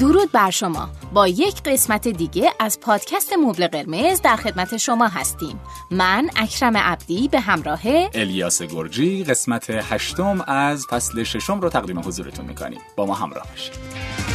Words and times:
درود 0.00 0.32
بر 0.32 0.50
شما. 0.50 0.88
با 1.12 1.28
یک 1.28 1.62
قسمت 1.62 2.08
دیگه 2.08 2.52
از 2.60 2.80
پادکست 2.80 3.32
مبل 3.32 3.66
قرمز 3.66 4.20
در 4.20 4.36
خدمت 4.36 4.76
شما 4.76 5.06
هستیم. 5.08 5.60
من 5.90 6.30
اکرم 6.36 6.76
عبدی 6.76 7.28
به 7.28 7.40
همراه 7.40 7.80
الیاس 8.14 8.62
گرجی 8.62 9.24
قسمت 9.24 9.70
هشتم 9.70 10.44
از 10.46 10.86
فصل 10.90 11.22
ششم 11.22 11.60
رو 11.60 11.68
تقدیم 11.68 11.98
حضورتون 11.98 12.46
می‌کنیم. 12.46 12.80
با 12.96 13.06
ما 13.06 13.14
همراه 13.14 13.46
باشید. 13.50 14.27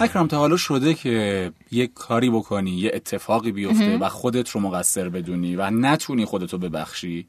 اکرم 0.00 0.26
تا 0.26 0.38
حالا 0.38 0.56
شده 0.56 0.94
که 0.94 1.52
یک 1.70 1.94
کاری 1.94 2.30
بکنی 2.30 2.70
یه 2.70 2.90
اتفاقی 2.94 3.52
بیفته 3.52 3.98
و 3.98 4.08
خودت 4.08 4.50
رو 4.50 4.60
مقصر 4.60 5.08
بدونی 5.08 5.56
و 5.56 5.70
نتونی 5.70 6.24
خودتو 6.24 6.58
ببخشی؟ 6.58 7.26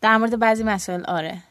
در 0.00 0.16
مورد 0.16 0.38
بعضی 0.38 0.62
مسائل 0.62 1.04
آره. 1.04 1.42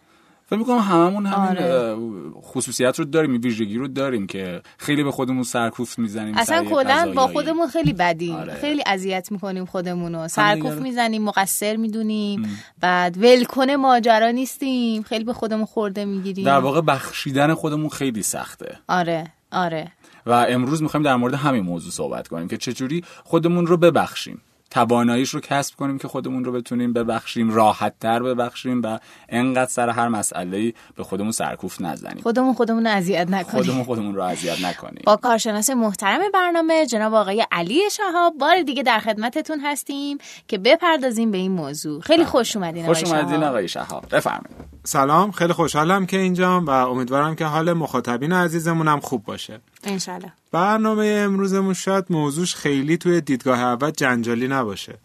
فکر 0.46 0.60
می‌کنم 0.60 0.78
هممون 0.78 1.26
همین 1.26 1.58
آره. 1.58 1.96
خصوصیت 2.42 3.00
رو 3.00 3.06
داریم 3.06 3.42
ویژگی 3.44 3.78
رو 3.78 3.88
داریم 3.88 4.28
که 4.28 4.62
خیلی 4.78 5.04
به 5.04 5.12
خودمون 5.12 5.44
سرکوف 5.44 6.00
می‌زنیم 6.00 6.38
اصلا 6.38 6.64
کلا 6.64 7.14
با 7.16 7.28
خودمون 7.28 7.68
خیلی 7.68 7.94
بدیم. 7.94 8.36
آره. 8.36 8.54
خیلی 8.54 8.84
اذیت 8.86 9.32
می‌کنیم 9.32 9.66
خودمون 9.66 10.16
رو 10.16 10.28
سرکوف 10.28 10.74
می‌زنیم 10.74 11.24
مقصر 11.24 11.76
می‌دونیم. 11.76 12.60
بعد 12.80 13.18
ولکنه 13.18 13.76
ماجرا 13.76 14.32
نیستیم. 14.32 15.04
خیلی 15.04 15.24
به 15.24 15.34
خودمون 15.34 15.66
خورده 15.66 16.06
می‌گیریم. 16.06 16.46
در 16.46 16.60
واقع 16.60 16.82
بخشیدن 16.82 17.54
خودمون 17.54 17.90
خیلی 17.90 18.24
سخته. 18.24 18.80
آره 18.88 19.28
آره. 19.52 19.92
و 20.26 20.32
امروز 20.32 20.82
می‌خوایم 20.82 21.04
در 21.04 21.16
مورد 21.16 21.34
همین 21.34 21.64
موضوع 21.64 21.92
صحبت 21.92 22.28
کنیم 22.28 22.48
که 22.48 22.58
چجوری 22.58 23.04
خودمون 23.24 23.68
رو 23.68 23.78
ببخشیم. 23.78 24.42
تواناییش 24.72 25.30
رو 25.30 25.40
کسب 25.40 25.76
کنیم 25.76 25.98
که 25.98 26.08
خودمون 26.08 26.46
رو 26.46 26.52
بتونیم 26.52 26.94
ببخشیم 26.94 27.50
راحت 27.52 27.94
تر 28.00 28.24
ببخشیم 28.24 28.82
و 28.82 29.00
انقدر 29.30 29.70
سر 29.70 29.90
هر 29.90 30.08
مسئله 30.08 30.74
به 30.96 31.04
خودمون 31.04 31.32
سرکوف 31.32 31.82
نزنیم. 31.82 32.24
خودمون 32.24 32.54
خودمون 32.54 32.86
رو 32.86 32.92
اذیت 32.92 33.30
نکنیم. 33.30 33.64
خودمون 33.64 33.84
خودمون 33.84 34.16
رو 34.16 34.22
اذیت 34.22 34.66
نکنیم. 34.66 35.02
با 35.06 35.16
کارشناس 35.16 35.70
محترم 35.70 36.22
برنامه 36.34 36.86
جناب 36.86 37.14
آقای 37.14 37.46
علی 37.52 37.80
شهاب 37.92 38.34
بار 38.40 38.62
دیگه 38.62 38.84
در 38.84 39.00
خدمتتون 39.00 39.60
هستیم 39.60 40.18
که 40.48 40.58
بپردازیم 40.58 41.32
به 41.32 41.38
این 41.38 41.52
موضوع. 41.52 42.02
خیلی 42.02 42.24
بله. 42.24 42.32
خوش 42.32 42.56
اومدین 42.56 42.86
خوش 42.86 43.04
اومدین 43.04 43.44
آقای 43.44 43.68
شهاب. 43.68 44.06
بفرمایید. 44.12 44.79
سلام 44.84 45.32
خیلی 45.32 45.54
خوشحالم 45.54 46.06
که 46.06 46.18
اینجام 46.18 46.66
و 46.66 46.70
امیدوارم 46.70 47.36
که 47.36 47.46
حال 47.46 47.74
مخاطبین 47.74 48.34
عزیزمونم 48.34 49.00
خوب 49.00 49.24
باشه. 49.24 49.60
انشالله 49.84 50.32
برنامه 50.52 51.06
امروزمون 51.06 51.74
شاید 51.74 52.06
موضوعش 52.10 52.56
خیلی 52.56 52.98
توی 52.98 53.22
دیدگاه 53.22 53.60
اول 53.60 53.92
جنجالی 53.92 54.48
نباشه. 54.48 54.98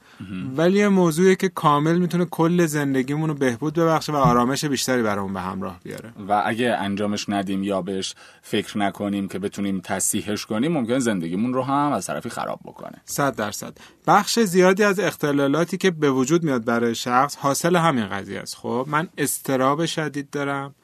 ولی 0.56 0.78
یه 0.78 0.88
موضوعی 0.88 1.36
که 1.36 1.48
کامل 1.48 1.98
می‌تونه 1.98 2.24
کل 2.24 2.66
زندگیمون 2.66 3.28
رو 3.28 3.34
بهبود 3.34 3.74
ببخشه 3.74 4.12
و 4.12 4.16
آرامش 4.16 4.64
بیشتری 4.64 5.02
برامون 5.02 5.34
به 5.34 5.40
همراه 5.40 5.80
بیاره. 5.82 6.12
و 6.28 6.42
اگه 6.46 6.76
انجامش 6.78 7.28
ندیم 7.28 7.62
یا 7.62 7.82
بهش 7.82 8.14
فکر 8.42 8.78
نکنیم 8.78 9.28
که 9.28 9.38
بتونیم 9.38 9.80
تصحیحش 9.80 10.46
کنیم 10.46 10.72
ممکن 10.72 10.98
زندگیمون 10.98 11.54
رو 11.54 11.62
هم 11.62 11.92
از 11.92 12.06
طرفی 12.06 12.28
خراب 12.28 12.60
بکنه. 12.64 13.02
صد 13.04 13.36
درصد. 13.36 13.78
بخش 14.06 14.38
زیادی 14.38 14.82
از 14.82 15.00
اختلالاتی 15.00 15.76
که 15.76 15.90
به 15.90 16.10
وجود 16.10 16.44
میاد 16.44 16.64
برای 16.64 16.94
شخص 16.94 17.36
حاصل 17.36 17.76
همین 17.76 18.08
قضیه 18.08 18.40
است. 18.40 18.56
خب 18.56 18.86
من 18.88 19.08
استراب 19.18 19.86
شدید 19.86 20.30
دارم 20.30 20.74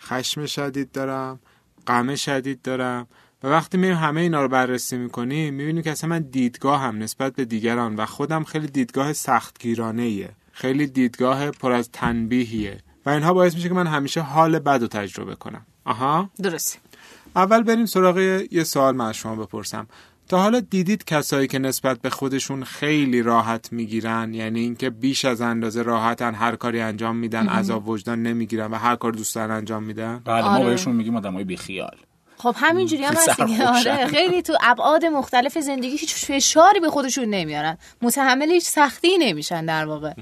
خشم 0.00 0.46
شدید 0.46 0.92
دارم 0.92 1.40
غم 1.86 2.14
شدید 2.14 2.62
دارم 2.62 3.06
و 3.42 3.48
وقتی 3.48 3.78
میریم 3.78 3.96
همه 3.96 4.20
اینا 4.20 4.42
رو 4.42 4.48
بررسی 4.48 4.96
می‌کنیم 4.96 5.54
می‌بینیم 5.54 5.82
که 5.82 5.90
اصلا 5.90 6.10
من 6.10 6.20
دیدگاه 6.20 6.80
هم 6.80 6.98
نسبت 6.98 7.34
به 7.34 7.44
دیگران 7.44 7.96
و 7.96 8.06
خودم 8.06 8.44
خیلی 8.44 8.66
دیدگاه 8.66 9.12
سختگیرانه 9.12 10.02
ایه 10.02 10.30
خیلی 10.52 10.86
دیدگاه 10.86 11.50
پر 11.50 11.72
از 11.72 11.90
تنبیهیه 11.92 12.78
و 13.06 13.10
اینها 13.10 13.34
باعث 13.34 13.54
میشه 13.54 13.68
که 13.68 13.74
من 13.74 13.86
همیشه 13.86 14.20
حال 14.20 14.58
بد 14.58 14.80
رو 14.80 14.86
تجربه 14.86 15.34
کنم. 15.34 15.66
آها؟ 15.84 16.30
درست 16.42 16.78
اول 17.36 17.62
بریم 17.62 17.86
سراغ 17.86 18.18
یه 18.50 18.64
سوال 18.64 18.96
من 18.96 19.06
از 19.06 19.16
شما 19.16 19.36
بپرسم. 19.36 19.86
تا 20.28 20.38
حالا 20.38 20.60
دیدید 20.60 21.04
کسایی 21.04 21.46
که 21.46 21.58
نسبت 21.58 22.00
به 22.00 22.10
خودشون 22.10 22.64
خیلی 22.64 23.22
راحت 23.22 23.72
می‌گیرن؟ 23.72 24.34
یعنی 24.34 24.60
اینکه 24.60 24.90
بیش 24.90 25.24
از 25.24 25.40
اندازه 25.40 25.82
راحتن 25.82 26.34
هر 26.34 26.56
کاری 26.56 26.80
انجام 26.80 27.16
میدن 27.16 27.48
عذاب 27.48 27.88
وجدان 27.88 28.22
نمی‌گیرن 28.22 28.70
و 28.70 28.74
هر 28.74 28.96
کار 28.96 29.12
دوست 29.12 29.34
دارن 29.34 29.50
انجام 29.50 29.82
میدن؟ 29.82 30.20
بله 30.24 30.42
ما 30.42 30.56
آره. 30.56 30.64
بهشون 30.64 30.96
میگیم 30.96 31.16
آدمای 31.16 31.44
بیخیال. 31.44 31.96
خب 32.40 32.54
همینجوری 32.58 33.04
هم 33.04 33.14
هست 33.14 33.40
آره 33.40 34.06
خیلی 34.06 34.42
تو 34.42 34.56
ابعاد 34.62 35.04
مختلف 35.04 35.58
زندگی 35.58 35.96
هیچ 35.96 36.14
فشاری 36.14 36.80
به 36.80 36.90
خودشون 36.90 37.24
نمیارن. 37.24 37.78
متحمل 38.02 38.50
هیچ 38.50 38.64
سختی 38.64 39.18
نمیشن 39.18 39.64
در 39.64 39.84
واقع. 39.84 40.12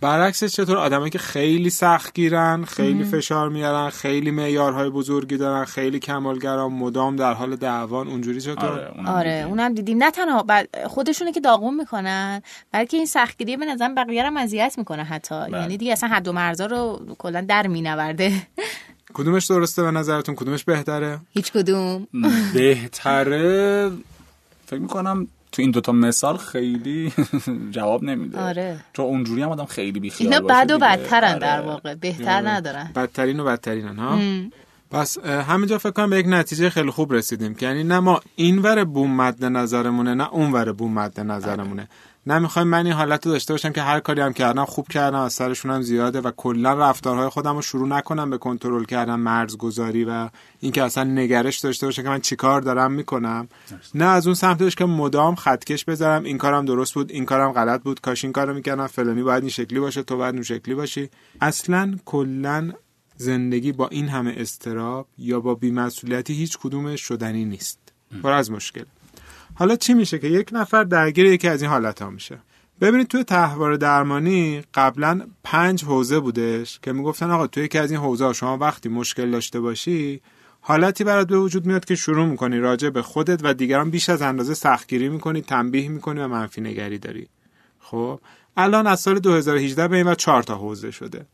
برعکس 0.00 0.44
چطور؟ 0.44 0.76
آدمایی 0.76 1.10
که 1.10 1.18
خیلی 1.18 1.70
سخت 1.70 2.14
گیرن 2.14 2.64
خیلی 2.64 3.04
فشار 3.04 3.48
میارن 3.48 3.90
خیلی 3.90 4.30
معیارهای 4.30 4.90
بزرگی 4.90 5.36
دارن 5.36 5.64
خیلی 5.64 5.98
کمالگران 5.98 6.72
مدام 6.72 7.16
در 7.16 7.32
حال 7.32 7.56
دعوان. 7.56 8.08
اونجوری 8.08 8.40
چطور؟ 8.40 8.70
آره 8.70 8.92
اونم, 8.96 9.08
آره 9.08 9.44
اونم 9.48 9.74
دیدیم. 9.74 10.04
نه 10.04 10.10
تنها 10.10 10.44
خودشونه 10.86 11.32
که 11.32 11.40
داغون 11.40 11.74
می‌کنن 11.74 12.42
بلکه 12.72 12.96
این 12.96 13.06
سختگیری 13.06 13.56
به 13.56 13.64
نظر 13.64 13.88
بقیه 13.94 14.22
رو 14.22 14.38
اذیت 14.38 14.74
می‌کنه 14.78 15.04
حتی. 15.04 15.34
بله. 15.34 15.60
یعنی 15.60 15.76
دیگه 15.76 15.92
اصلا 15.92 16.08
حد 16.08 16.28
و 16.28 16.32
مرزا 16.32 16.66
رو 16.66 17.00
کلا 17.18 17.40
در 17.40 17.66
مینورده. 17.66 18.32
کدومش 19.14 19.46
درسته 19.46 19.82
به 19.82 19.90
نظرتون؟ 19.90 20.34
کدومش 20.34 20.64
بهتره؟ 20.64 21.20
هیچ 21.30 21.52
کدوم. 21.52 22.06
بهتره. 22.54 23.90
فکر 24.66 24.80
می‌کنم 24.80 25.26
تو 25.52 25.62
این 25.62 25.70
دوتا 25.70 25.92
مثال 25.92 26.36
خیلی 26.36 27.12
جواب 27.76 28.02
نمیده. 28.04 28.40
آره. 28.40 28.80
چون 28.92 29.04
اونجوری 29.04 29.42
هم 29.42 29.48
آدم 29.48 29.64
خیلی 29.64 30.00
بیخیال 30.00 30.32
اینا 30.34 30.46
بد 30.46 30.70
و 30.70 30.78
بدترن 30.78 31.30
آره. 31.30 31.38
در 31.38 31.60
واقع. 31.60 31.94
بهتر 31.94 32.36
آره. 32.36 32.48
ندارن. 32.48 32.90
بدترین 32.96 33.40
و 33.40 33.44
بدترینن 33.44 33.96
ها؟ 33.96 34.18
پس 34.90 35.18
همینجا 35.18 35.78
فکر 35.78 35.90
کنم 35.90 36.10
به 36.10 36.18
یک 36.18 36.26
نتیجه 36.28 36.70
خیلی 36.70 36.90
خوب 36.90 37.12
رسیدیم. 37.12 37.54
که 37.54 37.66
یعنی 37.66 37.84
نه 37.84 38.00
ما 38.00 38.20
این 38.36 38.58
ور 38.58 38.84
بوم 38.84 39.16
مد 39.16 39.44
نظرمونه 39.44 40.14
نه 40.14 40.28
اون 40.32 40.52
ور 40.52 40.72
بوم 40.72 40.92
مد 40.94 41.20
نظرمونه. 41.20 41.88
نمی‌خوایم 42.28 42.68
من 42.68 42.86
این 42.86 42.94
حالت 42.94 43.26
رو 43.26 43.32
داشته 43.32 43.54
باشم 43.54 43.72
که 43.72 43.82
هر 43.82 44.00
کاری 44.00 44.20
هم 44.20 44.32
کردم 44.32 44.64
خوب 44.64 44.88
کردم 44.88 45.18
از 45.18 45.32
سرشون 45.32 45.70
هم 45.70 45.82
زیاده 45.82 46.20
و 46.20 46.30
کلا 46.30 46.74
رفتارهای 46.74 47.28
خودم 47.28 47.56
رو 47.56 47.62
شروع 47.62 47.88
نکنم 47.88 48.30
به 48.30 48.38
کنترل 48.38 48.84
کردن 48.84 49.14
مرزگذاری 49.14 50.04
و 50.04 50.28
اینکه 50.60 50.82
اصلا 50.82 51.04
نگرش 51.04 51.58
داشته 51.58 51.86
باشم 51.86 52.02
که 52.02 52.08
من 52.08 52.20
چیکار 52.20 52.60
دارم 52.60 52.92
می‌کنم. 52.92 53.48
نه 53.94 54.04
از 54.04 54.26
اون 54.26 54.34
سمتش 54.34 54.74
که 54.74 54.84
مدام 54.84 55.34
خطکش 55.34 55.84
بذارم. 55.84 56.24
این 56.24 56.38
کارم 56.38 56.64
درست 56.64 56.94
بود 56.94 57.10
این 57.10 57.24
کارم 57.24 57.52
غلط 57.52 57.82
بود 57.82 58.00
کاش 58.00 58.24
این 58.24 58.32
کارو 58.32 58.54
می‌کردم 58.54 58.86
فلانی 58.86 59.22
باید 59.22 59.42
این 59.42 59.50
شکلی 59.50 59.80
باشه 59.80 60.02
تو 60.02 60.16
باید 60.16 60.34
اون 60.34 60.42
شکلی 60.42 60.74
باشی. 60.74 61.10
اصلا 61.40 61.98
کلا 62.04 62.72
زندگی 63.16 63.72
با 63.72 63.88
این 63.88 64.08
همه 64.08 64.34
استراب 64.36 65.06
یا 65.18 65.40
با 65.40 65.54
بیمسئولیتی 65.54 66.34
هیچ 66.34 66.58
کدومش 66.58 67.00
شدنی 67.00 67.44
نیست. 67.44 67.78
پر 68.22 68.32
از 68.32 68.50
مشکل. 68.50 68.84
حالا 69.58 69.76
چی 69.76 69.94
میشه 69.94 70.18
که 70.18 70.26
یک 70.26 70.48
نفر 70.52 70.84
درگیر 70.84 71.26
یکی 71.26 71.48
از 71.48 71.62
این 71.62 71.70
حالت 71.70 72.02
ها 72.02 72.10
میشه؟ 72.10 72.38
ببینید 72.80 73.06
توی 73.06 73.24
تحوار 73.24 73.76
درمانی 73.76 74.62
قبلا 74.74 75.20
پنج 75.44 75.84
حوزه 75.84 76.20
بودش 76.20 76.78
که 76.82 76.92
می‌گفتن 76.92 77.30
آقا 77.30 77.46
توی 77.46 77.64
یکی 77.64 77.78
از 77.78 77.90
این 77.90 78.00
حوزه 78.00 78.32
شما 78.32 78.58
وقتی 78.58 78.88
مشکل 78.88 79.30
داشته 79.30 79.60
باشی 79.60 80.20
حالتی 80.60 81.04
برات 81.04 81.28
به 81.28 81.38
وجود 81.38 81.66
میاد 81.66 81.84
که 81.84 81.94
شروع 81.94 82.26
می‌کنی 82.26 82.58
راجع 82.58 82.90
به 82.90 83.02
خودت 83.02 83.40
و 83.42 83.54
دیگران 83.54 83.90
بیش 83.90 84.08
از 84.08 84.22
اندازه 84.22 84.54
سختگیری 84.54 85.08
می‌کنی 85.08 85.42
تنبیه 85.42 85.88
می‌کنی 85.88 86.20
و 86.20 86.28
منفی 86.28 86.60
نگری 86.60 86.98
داری. 86.98 87.28
خب 87.80 88.20
الان 88.56 88.86
از 88.86 89.00
سال 89.00 89.18
2018 89.18 89.88
به 89.88 89.96
این 89.96 90.06
و 90.06 90.14
چهار 90.14 90.42
تا 90.42 90.54
حوزه 90.54 90.90
شده. 90.90 91.26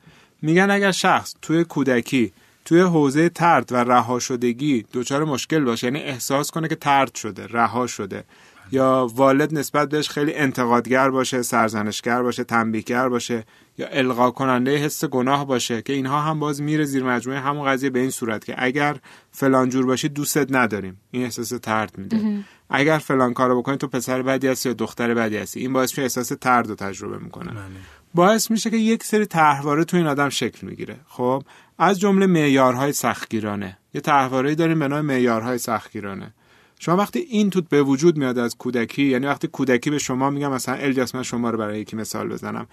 میگن 0.42 0.70
اگر 0.70 0.92
شخص 0.92 1.34
توی 1.42 1.64
کودکی 1.64 2.32
توی 2.64 2.80
حوزه 2.80 3.28
ترد 3.28 3.72
و 3.72 3.76
رها 3.76 4.18
شدگی 4.18 4.84
دچار 4.92 5.24
مشکل 5.24 5.64
باشه. 5.64 5.86
یعنی 5.86 5.98
احساس 5.98 6.50
کنه 6.50 6.68
که 6.68 6.74
ترد 6.74 7.14
شده 7.14 7.46
رها 7.46 7.86
شده. 7.86 8.24
یا 8.72 9.08
والد 9.14 9.58
نسبت 9.58 9.88
بهش 9.88 10.08
خیلی 10.08 10.34
انتقادگر 10.34 11.10
باشه 11.10 11.42
سرزنشگر 11.42 12.22
باشه 12.22 12.44
تنبیهگر 12.44 13.08
باشه. 13.08 13.44
یا 13.78 13.86
القا 13.88 14.30
کننده 14.30 14.76
حس 14.76 15.04
گناه 15.04 15.46
باشه 15.46 15.82
که 15.82 15.92
اینها 15.92 16.20
هم 16.20 16.40
باز 16.40 16.62
میره 16.62 16.84
زیر 16.84 17.04
مجموعه 17.04 17.40
همون 17.40 17.68
قضیه 17.68 17.90
به 17.90 18.00
این 18.00 18.10
صورت 18.10 18.44
که 18.44 18.54
اگر 18.58 18.96
فلان 19.30 19.68
جور 19.68 19.86
باشی 19.86 20.08
دوستت 20.08 20.46
نداریم. 20.50 21.00
این 21.10 21.24
احساس 21.24 21.48
ترد 21.48 21.98
میده. 21.98 22.44
اگر 22.70 22.98
فلان 22.98 23.34
کارو 23.34 23.58
بکنی 23.58 23.76
تو 23.76 23.86
پسر 23.86 24.22
بدی 24.22 24.48
هستی 24.48 24.68
یا 24.68 24.74
دختر 24.74 25.14
بدی 25.14 25.36
هستی. 25.36 25.60
این 25.60 25.72
باعث 25.72 25.90
میشه 25.90 26.02
احساس 26.02 26.28
ترد 26.28 26.68
رو 26.68 26.74
تجربه 26.74 27.18
می‌کنه. 27.18 27.50
بله. 27.50 27.60
باعث 28.14 28.50
میشه 28.50 28.70
که 28.70 28.76
یک 28.76 29.04
سری 29.04 29.26
تحواره 29.26 29.84
تو 29.84 29.96
این 29.96 30.06
آدم 30.06 30.28
شکل 30.28 30.66
می‌گیره. 30.66 30.96
خب؟ 31.08 31.42
از 31.78 32.00
جمله 32.00 32.26
معیارهای 32.26 32.92
سختگیرانه. 32.92 33.78
یه 33.94 34.00
تحواره 34.00 34.54
داریم 34.54 34.78
به 34.78 34.88
نام 34.88 35.00
معیارهای 35.00 35.58
سختگیرانه. 35.58 36.34
شما 36.78 36.96
وقتی 36.96 37.18
این 37.18 37.50
توت 37.50 37.68
به 37.68 37.82
وجود 37.82 38.16
میاد 38.16 38.38
از 38.38 38.56
کودکی 38.56 39.02
یعنی 39.02 39.26
وقتی 39.26 39.48
کودکی 39.48 39.90
به 39.90 39.98
شما 39.98 40.30
میگم 40.30 40.52
مثلا 40.52 40.74
الیاس 40.74 41.14
من 41.14 41.22
شما 41.22 41.50
رو 41.50 41.58
برای 41.58 41.80
یکی 41.80 41.96
مثال 41.96 42.28
بزنم. 42.28 42.66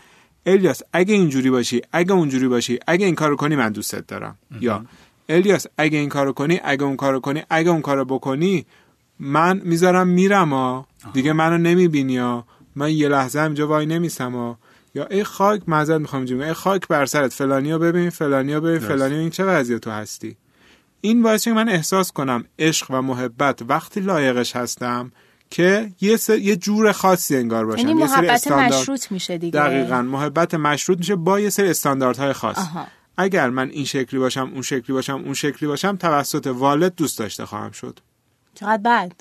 الیاس 0.46 0.82
اگه 0.94 1.14
اینجوری 1.14 1.50
باشی 1.50 1.82
اگه 1.92 2.12
اونجوری 2.12 2.48
باشی 2.48 2.80
اگه 2.88 3.06
این 3.06 3.16
کارو 3.16 3.36
کنی 3.36 3.56
من 3.56 3.72
دوستت 3.72 4.08
دارم. 4.08 4.38
یا 4.62 4.86
الیاس 5.30 5.68
اگه 5.78 5.98
این 5.98 6.10
کارو 6.10 6.34
کنی 6.34 6.60
اگه 6.64 6.84
اون 6.84 6.96
کارو 6.96 7.20
کنی 7.20 7.44
اگه 7.50 7.70
اون 7.70 7.82
کارو 7.82 8.06
بکنی 8.06 8.66
من 9.20 9.62
می‌ذارم 9.64 10.08
میرم 10.08 10.50
ها. 10.54 10.88
دیگه 11.14 11.34
منو 11.34 11.58
نمی‌بینی 11.58 12.18
ها. 12.18 12.46
من 12.76 12.92
یه 12.92 13.08
لحظه 13.08 13.42
اینجا 13.42 13.68
وای 13.68 13.86
نمیسم 13.86 14.32
ها. 14.36 14.58
یا 14.94 15.06
ای 15.06 15.24
خاک 15.24 15.62
معذرت 15.68 16.02
می‌خوام 16.02 16.22
اینجا 16.26 16.46
ای 16.46 16.54
خاک 16.54 16.88
بر 16.88 17.06
سرت 17.06 17.34
فلانیا 17.34 17.78
ببین 17.78 18.10
فلانیا 18.10 18.60
ببین 18.60 18.80
فلانی 18.80 19.16
این 19.16 19.30
چه 19.30 19.44
وضعیه 19.44 19.80
تو 19.80 19.92
هستی؟ 19.92 20.38
این 21.02 21.24
باعث 21.24 21.48
من 21.48 21.70
احساس 21.70 22.12
کنم 22.12 22.46
عشق 22.60 22.88
و 22.92 23.02
محبت 23.02 23.62
وقتی 23.62 24.00
لایقش 24.00 24.56
هستم 24.56 25.12
که 25.50 25.92
یه, 26.02 26.18
یه 26.30 26.56
جور 26.56 26.92
خاصی 26.92 27.38
انگار 27.38 27.66
باشم. 27.66 27.88
یعنی 27.88 27.94
محبت 27.94 28.52
مشروط 28.52 29.12
میشه 29.12 29.38
دیگه. 29.38 29.60
دقیقا 29.60 30.02
محبت 30.02 30.54
مشروط 30.54 30.98
میشه 30.98 31.16
با 31.16 31.40
یه 31.40 31.50
سری 31.50 31.70
استانداردهای 31.70 32.34
خاص. 32.34 32.58
اگر 33.18 33.50
من 33.50 33.70
این 33.70 33.86
شکلی 33.86 34.20
باشم 34.20 34.52
اون 34.54 34.62
شکلی 34.62 34.94
باشم 34.94 35.16
اون 35.16 35.34
شکلی 35.34 35.70
باشم 35.70 35.96
توسط 35.96 36.48
والد 36.48 36.96
دوست 36.96 37.20
داشته 37.20 37.46
خواهم 37.46 37.72
شد. 37.72 38.00
چقدر 38.56 38.82
بد. 38.86 39.12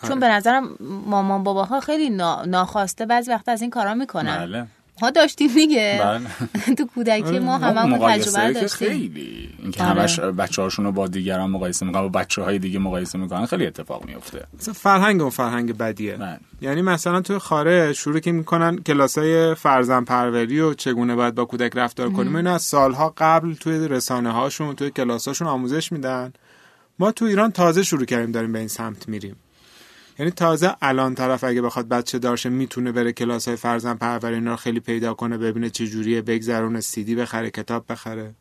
چون 0.00 0.10
آره. 0.10 0.20
به 0.20 0.28
نظرم 0.28 0.76
مامان 0.80 1.44
باباها 1.44 1.80
خیلی 1.80 2.10
ناخواسته 2.46 3.06
بعضی 3.06 3.30
وقت 3.30 3.48
از 3.48 3.62
این 3.62 3.70
کارا 3.70 3.94
می‌کنن. 3.94 4.68
بله. 4.98 5.04
ما 5.06 5.10
داشتیم 5.10 5.54
دیگه 5.54 6.00
بله. 6.02 6.74
تو 6.78 6.86
کودکی 6.94 7.38
ما 7.38 7.54
آره. 7.54 7.80
همه 7.80 7.98
تجربه 7.98 8.52
داشتیم 8.52 8.88
خیلی 8.88 9.48
اینکه 9.62 9.84
آره. 9.84 10.00
همش 10.00 10.20
بچه 10.20 10.62
هاشون 10.62 10.84
رو 10.84 10.92
با 10.92 11.06
دیگران 11.06 11.50
مقایسه 11.50 11.86
می‌کنن 11.86 12.02
با 12.02 12.08
بچه 12.08 12.42
های 12.42 12.58
دیگه 12.58 12.78
مقایسه 12.78 13.18
می‌کنن 13.18 13.46
خیلی 13.46 13.66
اتفاق 13.66 14.04
میفته 14.04 14.46
مثلا 14.58 14.74
فرهنگ 14.74 15.20
اون 15.20 15.30
فرهنگ 15.30 15.76
بدیه 15.76 16.16
من. 16.16 16.38
یعنی 16.60 16.82
مثلا 16.82 17.20
توی 17.20 17.38
خارج 17.38 17.92
شروع 17.92 18.18
که 18.18 18.32
می‌کنن 18.32 18.78
کلاسای 18.78 19.54
فرزن 19.54 20.04
پروری 20.04 20.60
و 20.60 20.74
چگونه 20.74 21.14
باید 21.14 21.34
با 21.34 21.44
کودک 21.44 21.72
رفتار 21.74 22.10
کنیم 22.10 22.36
اینو 22.36 22.54
از 22.54 22.62
سالها 22.62 23.14
قبل 23.18 23.54
توی 23.54 23.88
رسانه 23.88 24.30
هاشون 24.30 24.74
توی 24.74 24.90
کلاساشون 24.90 25.48
آموزش 25.48 25.92
میدن 25.92 26.32
ما 26.98 27.12
تو 27.12 27.24
ایران 27.24 27.52
تازه 27.52 27.82
شروع 27.82 28.04
کردیم 28.04 28.32
داریم 28.32 28.52
به 28.52 28.58
این 28.58 28.68
سمت 28.68 29.08
میریم 29.08 29.36
یعنی 30.18 30.30
تازه 30.30 30.76
الان 30.82 31.14
طرف 31.14 31.44
اگه 31.44 31.62
بخواد 31.62 31.88
بچه 31.88 32.18
دارشه 32.18 32.48
می‌تونه 32.48 32.92
بره 32.92 33.12
کلاس 33.12 33.48
های 33.48 33.56
فرزن 33.56 33.94
پروری 33.94 34.34
اینا 34.34 34.50
رو 34.50 34.56
خیلی 34.56 34.80
پیدا 34.80 35.14
کنه 35.14 35.38
ببینه 35.38 35.70
چه 35.70 35.86
جوریه 35.86 36.22
بگذرونه 36.22 36.80
سیدی 36.80 37.14
بخره 37.14 37.50
کتاب 37.50 37.84
بخره. 37.88 38.34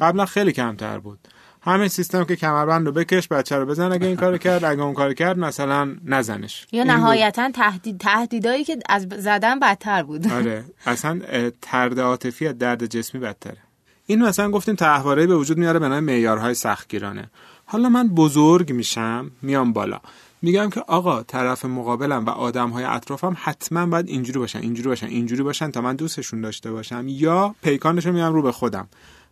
قبلا 0.00 0.26
خیلی 0.26 0.52
کمتر 0.52 0.98
بود. 0.98 1.18
همین 1.62 1.88
سیستم 1.88 2.24
که 2.24 2.36
کمربند 2.36 2.86
رو 2.86 2.92
بکش 2.92 3.28
بچه 3.28 3.56
رو 3.56 3.66
بزن 3.66 3.92
اگه 3.92 4.06
این 4.06 4.16
کارو 4.16 4.38
کرد 4.38 4.64
اگه 4.64 4.82
اون 4.82 4.94
کار 4.94 5.14
کرد 5.14 5.38
مثلا 5.38 5.96
نزنش. 6.04 6.66
یا 6.72 6.84
نهایتا 6.84 7.50
تهدید 7.50 7.98
تهدیدایی 7.98 8.64
که 8.64 8.78
از 8.88 9.06
زدن 9.18 9.58
بدتر 9.58 10.02
بود. 10.02 10.32
آره. 10.32 10.64
اصلا 10.86 11.20
ترد 11.62 12.00
عاطفی 12.00 12.52
درد 12.52 12.86
جسمی 12.86 13.20
بدتره. 13.20 13.58
این 14.06 14.22
مثلا 14.22 14.50
گفتیم 14.50 14.74
تحواره 14.74 15.26
به 15.26 15.36
وجود 15.36 15.58
میاره 15.58 15.78
به 15.78 15.88
نام 15.88 16.04
معیارهای 16.04 16.54
سختگیرانه. 16.54 17.30
حالا 17.64 17.88
من 17.88 18.08
بزرگ 18.08 18.72
میشم 18.72 19.30
میام 19.42 19.72
بالا. 19.72 20.00
میگم 20.42 20.70
که 20.70 20.80
آقا 20.80 21.22
طرف 21.22 21.64
مقابلم 21.64 22.24
و 22.24 22.30
آدم 22.30 22.70
های 22.70 22.84
اطرافم 22.84 23.36
حتما 23.40 23.86
باید 23.86 24.08
اینجوری 24.08 24.38
باشن 24.38 24.58
اینجوری 24.58 24.88
باشن 24.88 25.06
اینجوری 25.06 25.42
باشن 25.42 25.70
تا 25.70 25.80
من 25.80 25.96
دوستشون 25.96 26.40
داشته 26.40 26.70
باشم 26.70 27.04
یا 27.08 27.54
پیکانشون 27.62 28.12
میام 28.12 28.34
رو 28.34 28.42
به 28.42 28.52
خودم. 28.52 28.88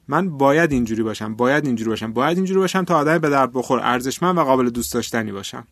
من 0.09 0.39
باید 0.39 0.73
اینجوری 0.73 1.03
باشم 1.03 1.35
باید 1.35 1.67
اینجوری 1.67 1.91
باشم 1.91 2.13
باید 2.13 2.37
اینجوری 2.37 2.61
باشم 2.61 2.85
تا 2.85 2.97
آدم 2.97 3.19
به 3.19 3.31
درد 3.31 3.53
بخور 3.53 3.81
ارزشمند 3.81 4.39
و 4.39 4.41
قابل 4.45 4.71
دوست 4.71 4.95
داشتنی 4.95 5.33
باشم. 5.33 5.67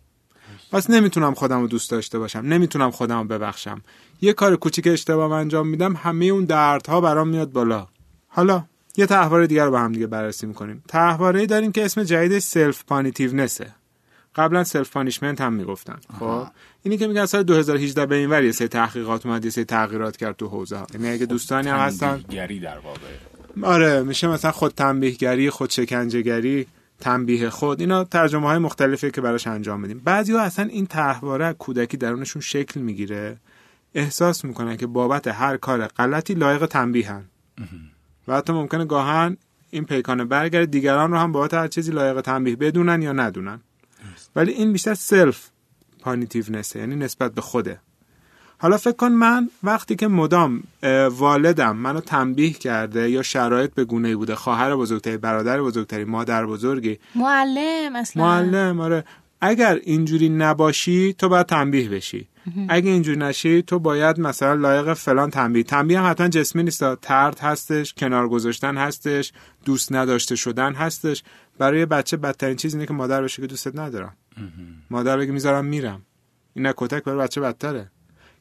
پس 0.73 0.91
نمی‌تونم 0.91 1.35
خودم 1.35 1.61
رو 1.61 1.69
دوست 1.69 1.91
داشته 1.91 2.19
باشم 2.19 2.39
نمی‌تونم 2.39 2.91
خودم 2.91 3.19
رو 3.19 3.25
ببخشم. 3.25 3.83
یه 4.21 4.33
کار 4.33 4.57
کوچیک 4.57 4.87
اشتباه 4.87 5.33
انجام 5.33 5.69
میدم 5.69 5.97
همه 5.97 6.25
اون 6.25 6.45
دردها 6.45 7.01
برام 7.01 7.29
میاد 7.29 7.53
بالا. 7.53 7.87
حالا 8.29 8.65
یه 8.97 9.07
طرحواره 9.07 9.47
دیگر 9.47 9.65
رو 9.65 9.71
با 9.71 9.79
هم 9.79 9.93
دیگه 9.93 10.07
بررسی 10.07 10.47
می‌کنیم. 10.47 10.85
طرحواره 10.89 11.47
داریم 11.47 11.73
که 11.73 11.85
اسم 11.85 12.03
جدید 12.03 12.39
self-punitiveness 12.39 12.85
ه. 12.85 13.75
قبلا 14.37 14.65
self-punishment 14.65 15.41
هم 15.41 15.53
می‌گفتن. 15.53 15.99
خب 16.19 16.47
اینی 16.83 16.99
که 16.99 17.07
میگن 17.07 17.27
سال 17.27 17.43
2018 17.43 18.07
به 18.07 18.15
این 18.15 18.31
ور 18.31 18.45
یه 18.45 18.53
سری 18.53 18.69
تحقیقات 18.69 19.27
اومد 19.27 19.45
یه 19.45 19.51
سری 19.51 19.65
تغییرات 19.65 20.17
کرد 20.17 20.37
تو 20.37 20.49
حوزه 20.49 20.77
ها. 20.77 20.87
یعنی 20.95 21.09
اگه 21.09 21.27
دوستانی 21.27 21.69
هم 21.69 21.79
هستن 21.79 22.25
گری 22.31 22.61
در 22.61 22.79
واقع. 22.79 23.01
آره 23.63 24.03
میشه 24.03 24.29
مثلا 24.29 24.53
خود 24.53 24.73
تنبیهگری 24.73 25.51
خود 25.51 25.71
شکنجهگری 25.71 26.67
تنبیه 27.01 27.51
خود 27.51 27.81
اینا 27.81 28.05
ترجمه 28.05 28.47
های 28.47 28.59
مختلفی 28.59 29.11
که 29.11 29.21
براش 29.21 29.47
انجام 29.47 29.83
بدیم 29.83 30.03
بعضی 30.05 30.33
ها 30.33 30.41
اصلا 30.41 30.65
این 30.65 30.87
طرحواره 30.87 31.53
کودکی 31.53 31.97
درونشون 31.97 32.43
شکل 32.43 32.81
می‌گیره 32.81 33.37
احساس 33.95 34.45
می‌کنن 34.45 34.77
که 34.77 34.87
بابت 34.87 35.29
هر 35.29 35.57
کار 35.57 35.87
غلطی 35.87 36.35
لایق 36.35 36.67
تنبیهن 36.67 37.25
و 38.29 38.37
حتی 38.37 38.53
ممکنه 38.53 38.85
گاهن 38.85 39.37
این 39.71 39.85
پیکان 39.85 40.25
برگرد 40.25 40.71
دیگران 40.71 41.11
رو 41.11 41.19
هم 41.19 41.33
بابت 41.33 41.55
هر 41.55 41.69
چیزی 41.69 41.93
لایق 41.93 42.21
تنبیه 42.21 42.57
بدونن 42.57 43.03
یا 43.03 43.13
ندونن. 43.13 43.61
ولی 44.37 44.53
این 44.53 44.73
بیشتر 44.73 44.95
سلف 44.95 45.51
پانیتیونسه 46.01 46.79
یعنی 46.79 46.97
نسبت 46.97 47.35
به 47.35 47.41
خوده. 47.41 47.81
حالا 48.59 48.77
فکر 48.77 48.93
کن 48.93 49.13
من 49.13 49.49
وقتی 49.63 49.97
که 49.97 50.09
مدام 50.09 50.63
والدم 51.11 51.77
منو 51.77 52.01
تنبیه 52.01 52.53
کرده 52.53 53.11
یا 53.11 53.23
شرایط 53.23 53.75
به 53.75 53.85
گونه 53.85 54.17
بوده 54.17 54.35
خواهر 54.35 54.77
بزرگتری 54.77 55.17
برادر 55.17 55.63
بزرگتری 55.63 56.05
مادر 56.05 56.47
بزرگی. 56.47 56.99
معلم 57.15 57.97
اصلا. 57.97 58.25
معلم 58.25 58.81
آره. 58.81 59.05
اگر 59.41 59.81
اینجوری 59.85 60.29
نباشی 60.29 61.13
تو 61.13 61.29
باید 61.29 61.47
تنبیه 61.47 61.89
بشی. 61.89 62.29
اگه 62.69 62.91
اینجوری 62.91 63.19
نشی 63.19 63.63
تو 63.63 63.79
باید 63.79 64.21
مثلا 64.21 64.55
لایق 64.55 64.95
فلان 64.95 65.31
تنبیه. 65.31 65.63
تنبیه 65.63 66.01
هم 66.01 66.11
حتما 66.11 66.29
جسمی 66.29 66.63
نیست. 66.63 66.95
ترد 66.95 67.39
هستش 67.39 67.95
کنار 67.95 68.29
گذاشتن 68.29 68.77
هستش 68.77 69.33
دوست 69.65 69.93
نداشته 69.93 70.37
شدن 70.37 70.73
هستش. 70.73 71.23
برای 71.59 71.87
بچه 71.87 72.17
بدترین 72.17 72.57
چیز 72.57 72.75
اینه 72.75 72.87
که 72.87 72.93
مادر 72.93 73.23
بشه 73.23 73.43
که 73.43 73.49
دوستت 73.49 73.79
ندارم. 73.79 74.17
مادر 74.91 75.17
بگه 75.17 75.33
می‌ذارم 75.33 75.65
میرم. 75.65 76.03
این 76.55 76.73
کتک 76.77 77.05
برای 77.05 77.19
بچه 77.19 77.41
بدتره. 77.41 77.91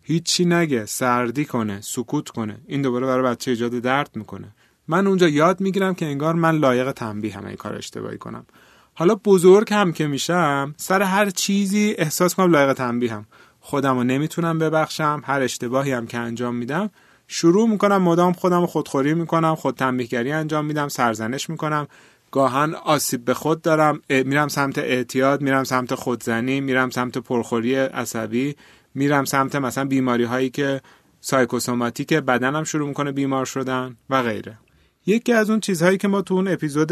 هیچی 0.01 0.45
نگه 0.45 0.85
سردی 0.85 1.45
کنه 1.45 1.81
سکوت 1.81 2.29
کنه. 2.29 2.57
این 2.67 2.81
دوباره 2.81 3.07
برای 3.07 3.31
بچه 3.31 3.51
ایجاد 3.51 3.71
درد 3.71 4.09
می‌کنه. 4.15 4.55
من 4.87 5.07
اونجا 5.07 5.27
یاد 5.27 5.61
می‌گیرم 5.61 5.93
که 5.93 6.05
انگار 6.05 6.33
من 6.33 6.55
لایق 6.55 6.91
تنبیه 6.91 7.37
هم 7.37 7.45
این 7.45 7.55
کار 7.55 7.75
اشتباهی 7.75 8.17
کنم. 8.17 8.45
حالا 8.93 9.15
بزرگ 9.15 9.73
هم 9.73 9.93
که 9.93 10.07
میشم 10.07 10.73
سر 10.77 11.01
هر 11.01 11.29
چیزی 11.29 11.95
احساس 11.97 12.35
کنم 12.35 12.51
لایق 12.51 12.73
تنبیه 12.73 13.13
هم. 13.13 13.25
خودم 13.59 13.97
رو 13.97 14.03
نمی‌تونم 14.03 14.59
ببخشم 14.59 15.21
هر 15.25 15.41
اشتباهی 15.41 15.91
هم 15.91 16.07
که 16.07 16.17
انجام 16.17 16.55
میدم. 16.55 16.89
شروع 17.27 17.69
می‌کنم 17.69 18.01
مدام 18.01 18.33
خودم 18.33 18.61
رو 18.61 18.67
خودخوری 18.67 19.13
می‌کنم 19.13 19.55
خود 19.55 19.75
تنبیهگری 19.75 20.31
انجام 20.31 20.65
میدم 20.65 20.87
سرزنش 20.87 21.49
می‌کنم. 21.49 21.87
گاهن 22.33 22.73
آسیب 22.75 23.25
به 23.25 23.33
خود 23.33 23.61
دارم. 23.61 24.01
میرم 24.09 24.47
سمت 24.47 24.77
اعتیاد 24.77 25.41
میرم 25.41 25.63
سمت 25.63 25.95
خودزنی 25.95 26.61
میرم 26.61 26.89
سمت 26.89 27.17
پرخوری 27.17 27.75
عصبی 27.75 28.55
میرم 28.95 29.25
سمت 29.25 29.55
مثلا 29.55 29.85
بیماری 29.85 30.23
هایی 30.23 30.49
که 30.49 30.81
سایکوسوماتیک 31.21 32.13
بدنم 32.13 32.63
شروع 32.63 32.87
می‌کنه 32.87 33.11
بیمار 33.11 33.45
شدن 33.45 33.97
و 34.09 34.23
غیره. 34.23 34.57
یکی 35.05 35.33
از 35.33 35.49
اون 35.49 35.59
چیزهایی 35.59 35.97
که 35.97 36.07
ما 36.07 36.21
تو 36.21 36.33
اون 36.33 36.47
اپیزود 36.47 36.91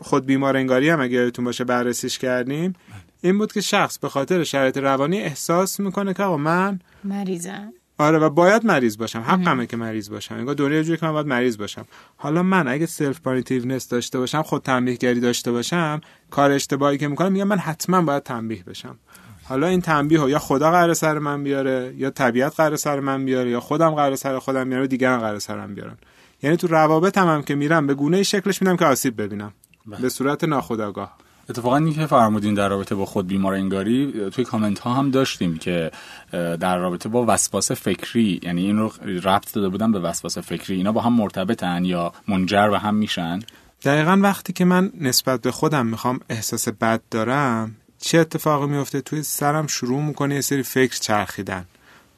خود 0.00 0.26
بیمار 0.26 0.56
انگاری 0.56 0.88
هم 0.90 1.00
اگه 1.00 1.12
یادتون 1.12 1.44
باشه 1.44 1.64
بررسیش 1.64 2.18
کردیم 2.18 2.72
این 3.20 3.38
بود 3.38 3.52
که 3.52 3.60
شخص 3.60 3.98
به 3.98 4.08
خاطر 4.08 4.44
شرایط 4.44 4.78
روانی 4.78 5.20
احساس 5.20 5.80
می‌کنه 5.80 6.14
که 6.14 6.22
آقا 6.22 6.36
من 6.36 6.80
مریضم. 7.04 7.72
آره 8.02 8.18
و 8.18 8.30
باید 8.30 8.66
مریض 8.66 8.96
باشم. 8.96 9.20
حقمه 9.20 9.66
که 9.66 9.76
مریض 9.76 10.10
باشم. 10.10 10.34
انگار 10.34 10.54
دوره 10.54 10.84
جوری 10.84 10.98
که 10.98 11.06
من 11.06 11.12
باید 11.12 11.26
مریض 11.26 11.56
باشم. 11.56 11.84
حالا 12.16 12.42
من 12.42 12.68
اگه 12.68 12.86
self-punitiveness 12.86 13.88
داشته 13.88 14.18
باشم 14.18 14.42
خود 14.42 14.62
تنبیهگری 14.62 15.20
داشته 15.20 15.52
باشم 15.52 16.00
کار 16.30 16.50
اشتباهی 16.50 16.98
که 16.98 17.08
می‌کنم 17.08 17.32
میگم 17.32 17.48
من 17.48 17.58
حتما 17.58 18.02
باید 18.02 18.22
تنبیه 18.22 18.64
بشم. 18.64 18.98
حالا 19.44 19.66
این 19.66 19.80
تنبیه 19.80 20.20
یا 20.28 20.38
خدا 20.38 20.70
قرار 20.70 20.94
سر 20.94 21.18
من 21.18 21.42
بیاره 21.42 21.94
یا 21.96 22.10
طبیعت 22.10 22.56
قرار 22.56 22.76
سر 22.76 23.00
من 23.00 23.24
بیاره 23.24 23.50
یا 23.50 23.60
خودم 23.60 23.90
قرار 23.90 24.16
سر 24.16 24.38
خودم 24.38 24.68
بیاره 24.68 24.86
دیگران 24.86 25.20
قرار 25.20 25.38
سرم 25.38 25.74
بیارن. 25.74 25.96
یعنی 26.42 26.56
تو 26.56 26.66
روابط 26.66 27.18
هم, 27.18 27.42
که 27.42 27.54
میرم 27.54 27.86
به 27.86 27.94
گونه 27.94 28.22
شکلش 28.22 28.62
میدم 28.62 28.76
که 28.76 28.84
آسیب 28.84 29.22
ببینم. 29.22 29.52
بله. 29.86 30.00
به 30.00 30.08
صورت 30.08 30.44
ناخودآگاه. 30.44 31.16
اتفاقا 31.50 31.76
این 31.76 31.94
که 31.94 32.06
فرمودین 32.06 32.54
در 32.54 32.68
رابطه 32.68 32.94
با 32.94 33.06
خود 33.06 33.26
بیمار 33.26 33.54
انگاری 33.54 34.30
توی 34.30 34.44
کامنت 34.44 34.78
ها 34.78 34.94
هم 34.94 35.10
داشتیم 35.10 35.56
که 35.56 35.90
در 36.32 36.78
رابطه 36.78 37.08
با 37.08 37.24
وسواس 37.28 37.72
فکری 37.72 38.40
یعنی 38.42 38.66
این 38.66 38.78
رو 38.78 38.92
ربط 39.04 39.52
داده 39.52 39.68
بودن 39.68 39.92
به 39.92 40.00
وسواس 40.00 40.38
فکری 40.38 40.76
اینا 40.76 40.92
با 40.92 41.00
هم 41.00 41.12
مرتبطن 41.12 41.84
یا 41.84 42.12
منجر 42.28 42.68
به 42.70 42.78
هم 42.78 42.94
میشن؟ 42.94 43.40
دقیقا 43.84 44.20
وقتی 44.22 44.52
که 44.52 44.64
من 44.64 44.92
نسبت 45.00 45.40
به 45.40 45.50
خودم 45.50 45.86
می‌خوام 45.86 46.20
احساس 46.30 46.68
بد 46.68 47.00
دارم 47.10 47.76
چه 47.98 48.18
اتفاقی 48.18 48.66
میفته؟ 48.66 49.00
توی 49.00 49.22
سرم 49.22 49.66
شروع 49.66 50.02
می‌کنه 50.02 50.34
یه 50.34 50.40
سری 50.40 50.62
فکر 50.62 51.00
چرخیدن. 51.00 51.64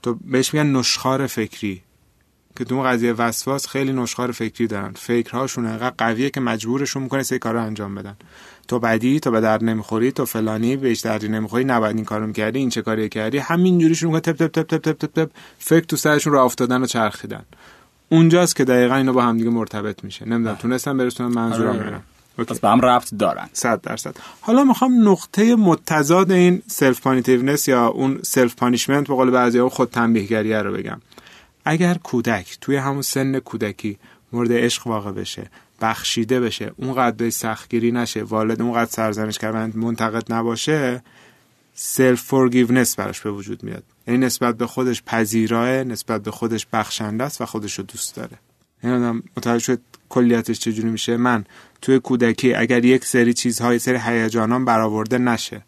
تو 0.02 0.14
بهش 0.14 0.54
میگن 0.54 0.76
نشخوار 0.76 1.26
فکری 1.26 1.82
که 2.56 2.64
تو 2.64 2.82
قضیه 2.82 3.12
وسواس 3.12 3.66
خیلی 3.68 3.92
نشخوار 3.92 4.32
فکری 4.32 4.66
دارن. 4.66 4.92
فکرهاشون 4.92 5.66
انقدر 5.66 5.94
قویه 5.98 6.30
که 6.30 6.40
مجبورشون 6.40 7.02
می‌کنه 7.02 7.22
سری 7.22 7.38
کارا 7.38 7.62
انجام 7.62 7.94
بدن. 7.94 8.16
تو 8.68 8.78
بدی 8.78 9.20
تو 9.20 9.30
به 9.30 9.40
درد 9.40 9.64
نمی‌خوری 9.64 10.12
تو 10.12 10.24
فلانی 10.24 10.76
به 10.76 10.84
هیچ 10.84 11.00
دردی 11.00 11.28
نمی‌خوری 11.28 11.64
نباید 11.64 11.96
این 11.96 12.04
کارو 12.04 12.26
می‌کردی 12.26 12.58
این 12.58 12.68
چه 12.68 12.82
کاری 12.82 13.08
کردی؟ 13.08 13.38
همینجوری 13.38 13.94
شروع 13.94 14.20
تپ 14.20 14.36
تپ 14.36 14.50
تپ 14.50 14.78
تپ 14.78 14.92
تپ 14.92 15.20
تپ 15.20 15.30
فکر 15.58 15.84
تو 15.84 15.96
سرشون 15.96 16.32
رو 16.32 16.44
افتادن 16.44 16.82
و 16.82 16.86
چرخیدن. 16.86 17.42
اونجاست 18.08 18.56
که 18.56 18.64
دقیقا 18.64 18.94
اینا 18.94 19.12
با 19.12 19.22
هم 19.22 19.38
دیگه 19.38 19.50
مرتبط 19.50 20.04
میشه. 20.04 20.28
نمی‌دونم 20.28 20.56
تونستم 20.56 20.96
برسونم 20.96 21.32
منظورم 21.32 21.76
آره. 21.76 22.00
پس 22.44 22.58
به 22.60 22.68
هم 22.68 22.80
ربط 22.80 23.14
دارن. 23.14 23.48
100 23.52 23.80
درصد. 23.80 24.16
حالا 24.40 24.64
می‌خوام 24.64 25.08
نقطه 25.08 25.54
متضاد 25.54 26.30
این 26.30 26.62
self-punitiveness 26.66 27.68
یا 27.68 27.86
اون 27.86 28.18
self-punishment 28.22 29.08
به 29.08 29.14
قول 29.14 29.30
بعضی‌ها 29.30 29.68
خود 29.68 29.90
تنبیهگری 29.90 30.54
رو 30.54 30.72
بگم. 30.72 31.00
اگر 31.64 31.94
کودک 31.94 32.58
توی 32.60 32.76
همون 32.76 33.02
سن 33.02 33.38
کودکی 33.38 33.98
مورد 34.32 34.52
عشق 34.52 34.86
واقع 34.86 35.12
بشه 35.12 35.50
بخشیده 35.84 36.40
بشه 36.40 36.72
اونقدر 36.76 37.30
سختگیری 37.30 37.92
نشه 37.92 38.22
والد 38.22 38.62
اونقدر 38.62 38.90
سرزنش 38.90 39.38
کردن 39.38 39.72
منتقد 39.74 40.32
نباشه 40.32 41.02
self-forgiveness 41.74 42.96
براش 42.96 43.20
به 43.20 43.30
وجود 43.30 43.64
میاد. 43.64 43.82
یعنی 44.06 44.26
نسبت 44.26 44.56
به 44.56 44.66
خودش 44.66 45.02
پذیراست 45.02 45.68
نسبت 45.68 46.22
به 46.22 46.30
خودش 46.30 46.66
بخشنده 46.72 47.24
است 47.24 47.40
و 47.40 47.46
خودش 47.46 47.78
رو 47.78 47.84
دوست 47.84 48.16
داره. 48.16 48.38
یعنی 48.84 49.22
متوجه 49.36 49.64
شد 49.64 49.80
کلیتش 50.08 50.58
چجوری 50.58 50.88
میشه. 50.88 51.16
من 51.16 51.44
توی 51.82 51.98
کودکی 51.98 52.54
اگر 52.54 52.84
یک 52.84 53.04
سری 53.04 53.34
چیزهای 53.34 53.78
سری 53.78 53.98
هیجانام 53.98 54.64
برآورده 54.64 55.18
نشه 55.18 55.62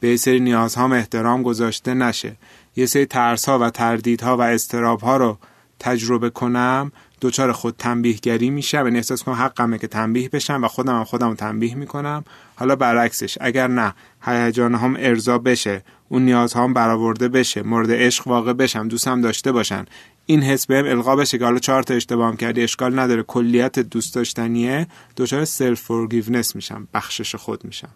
به 0.00 0.08
یه 0.08 0.16
سری 0.16 0.40
نیازهام 0.40 0.92
احترام 0.92 1.42
گذاشته 1.42 1.94
نشه 1.94 2.36
یه 2.76 2.86
سری 2.86 3.06
ترس 3.06 3.48
ها 3.48 3.58
و 3.58 3.70
تردیدها 3.70 4.36
و 4.36 4.40
اضطراب 4.40 5.00
ها 5.00 5.16
رو 5.16 5.38
تجربه 5.78 6.30
کنم 6.30 6.92
دچار 7.20 7.52
خود 7.52 7.74
تنبیهگری 7.78 8.50
میشم 8.50 8.84
یعنی 8.84 8.96
احساس 8.96 9.22
کنم 9.22 9.34
حقمه 9.34 9.78
که 9.78 9.86
تنبیه 9.86 10.28
بشم 10.28 10.64
و 10.64 10.68
خودم 10.68 10.96
هم 10.98 11.04
خودم 11.04 11.34
تنبیه 11.34 11.74
می‌کنم. 11.74 12.24
حالا 12.56 12.76
برعکسش 12.76 13.38
اگر 13.40 13.68
نه 13.68 13.94
هیجانم 14.22 14.96
ارضا 14.98 15.38
بشه 15.38 15.82
اون 16.08 16.24
نیازم 16.24 16.74
برآورده 16.74 17.28
بشه 17.28 17.62
مورد 17.62 17.90
عشق 17.90 18.28
واقع 18.28 18.52
بشم 18.52 18.88
دوستم 18.88 19.20
داشته 19.20 19.52
باشن. 19.52 19.84
این 20.26 20.42
حس 20.42 20.66
بهم 20.66 20.84
القا 20.84 21.16
بشه 21.16 21.38
که 21.38 21.44
حالا 21.44 21.58
چهار 21.58 21.82
تا 21.82 21.94
اشتباه 21.94 22.36
کردی 22.36 22.62
اشکال 22.62 22.98
نداره 22.98 23.22
کلیت 23.22 23.78
دوست 23.78 24.14
داشتنیه 24.14 24.86
دچار 25.16 25.44
self-forgiveness 25.44 26.56
میشم 26.56 26.88
بخشش 26.94 27.34
خود 27.34 27.64
میشم. 27.64 27.90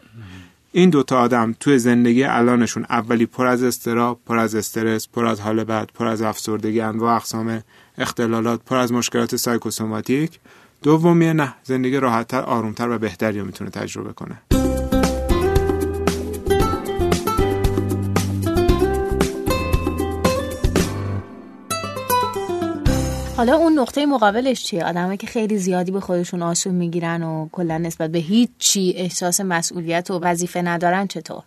این 0.72 0.90
دوتا 0.90 1.20
آدم 1.20 1.54
توی 1.60 1.78
زندگی 1.78 2.24
الانشون 2.24 2.86
اولی 2.90 3.26
پر 3.26 3.46
از 3.46 3.62
استراب 3.62 4.20
پر 4.26 4.38
از 4.38 4.54
استرس 4.54 5.08
پر 5.08 5.26
از 5.26 5.40
حال 5.40 5.64
بد 5.64 5.88
پر 5.94 6.06
از 6.06 6.22
افسردگی 6.22 6.80
انواع 6.80 7.16
اقسام 7.16 7.62
اختلالات 7.98 8.60
پر 8.66 8.76
از 8.76 8.92
مشکلات 8.92 9.36
سایکوسوماتیک. 9.36 10.38
دومی 10.82 11.34
نه 11.34 11.54
زندگی 11.62 11.96
راحتتر 11.96 12.40
آرومتر 12.40 12.88
و 12.88 12.98
بهتری 12.98 13.40
رو 13.40 13.46
می‌تونه 13.46 13.70
تجربه 13.70 14.12
کنه. 14.12 14.42
حالا 23.40 23.56
اون 23.56 23.78
نقطه 23.78 24.06
مقابلش 24.06 24.64
چیه؟ 24.64 24.84
آدمایی 24.84 25.18
که 25.18 25.26
خیلی 25.26 25.58
زیادی 25.58 25.92
به 25.92 26.00
خودشون 26.00 26.42
آسون 26.42 26.74
می‌گیرن 26.74 27.22
و 27.22 27.48
کلا 27.52 27.78
نسبت 27.78 28.10
به 28.10 28.18
هیچ 28.18 28.50
چی 28.58 28.94
احساس 28.96 29.40
مسئولیت 29.40 30.10
و 30.10 30.18
وظیفه 30.18 30.62
ندارن 30.62 31.06
چطور؟ 31.06 31.42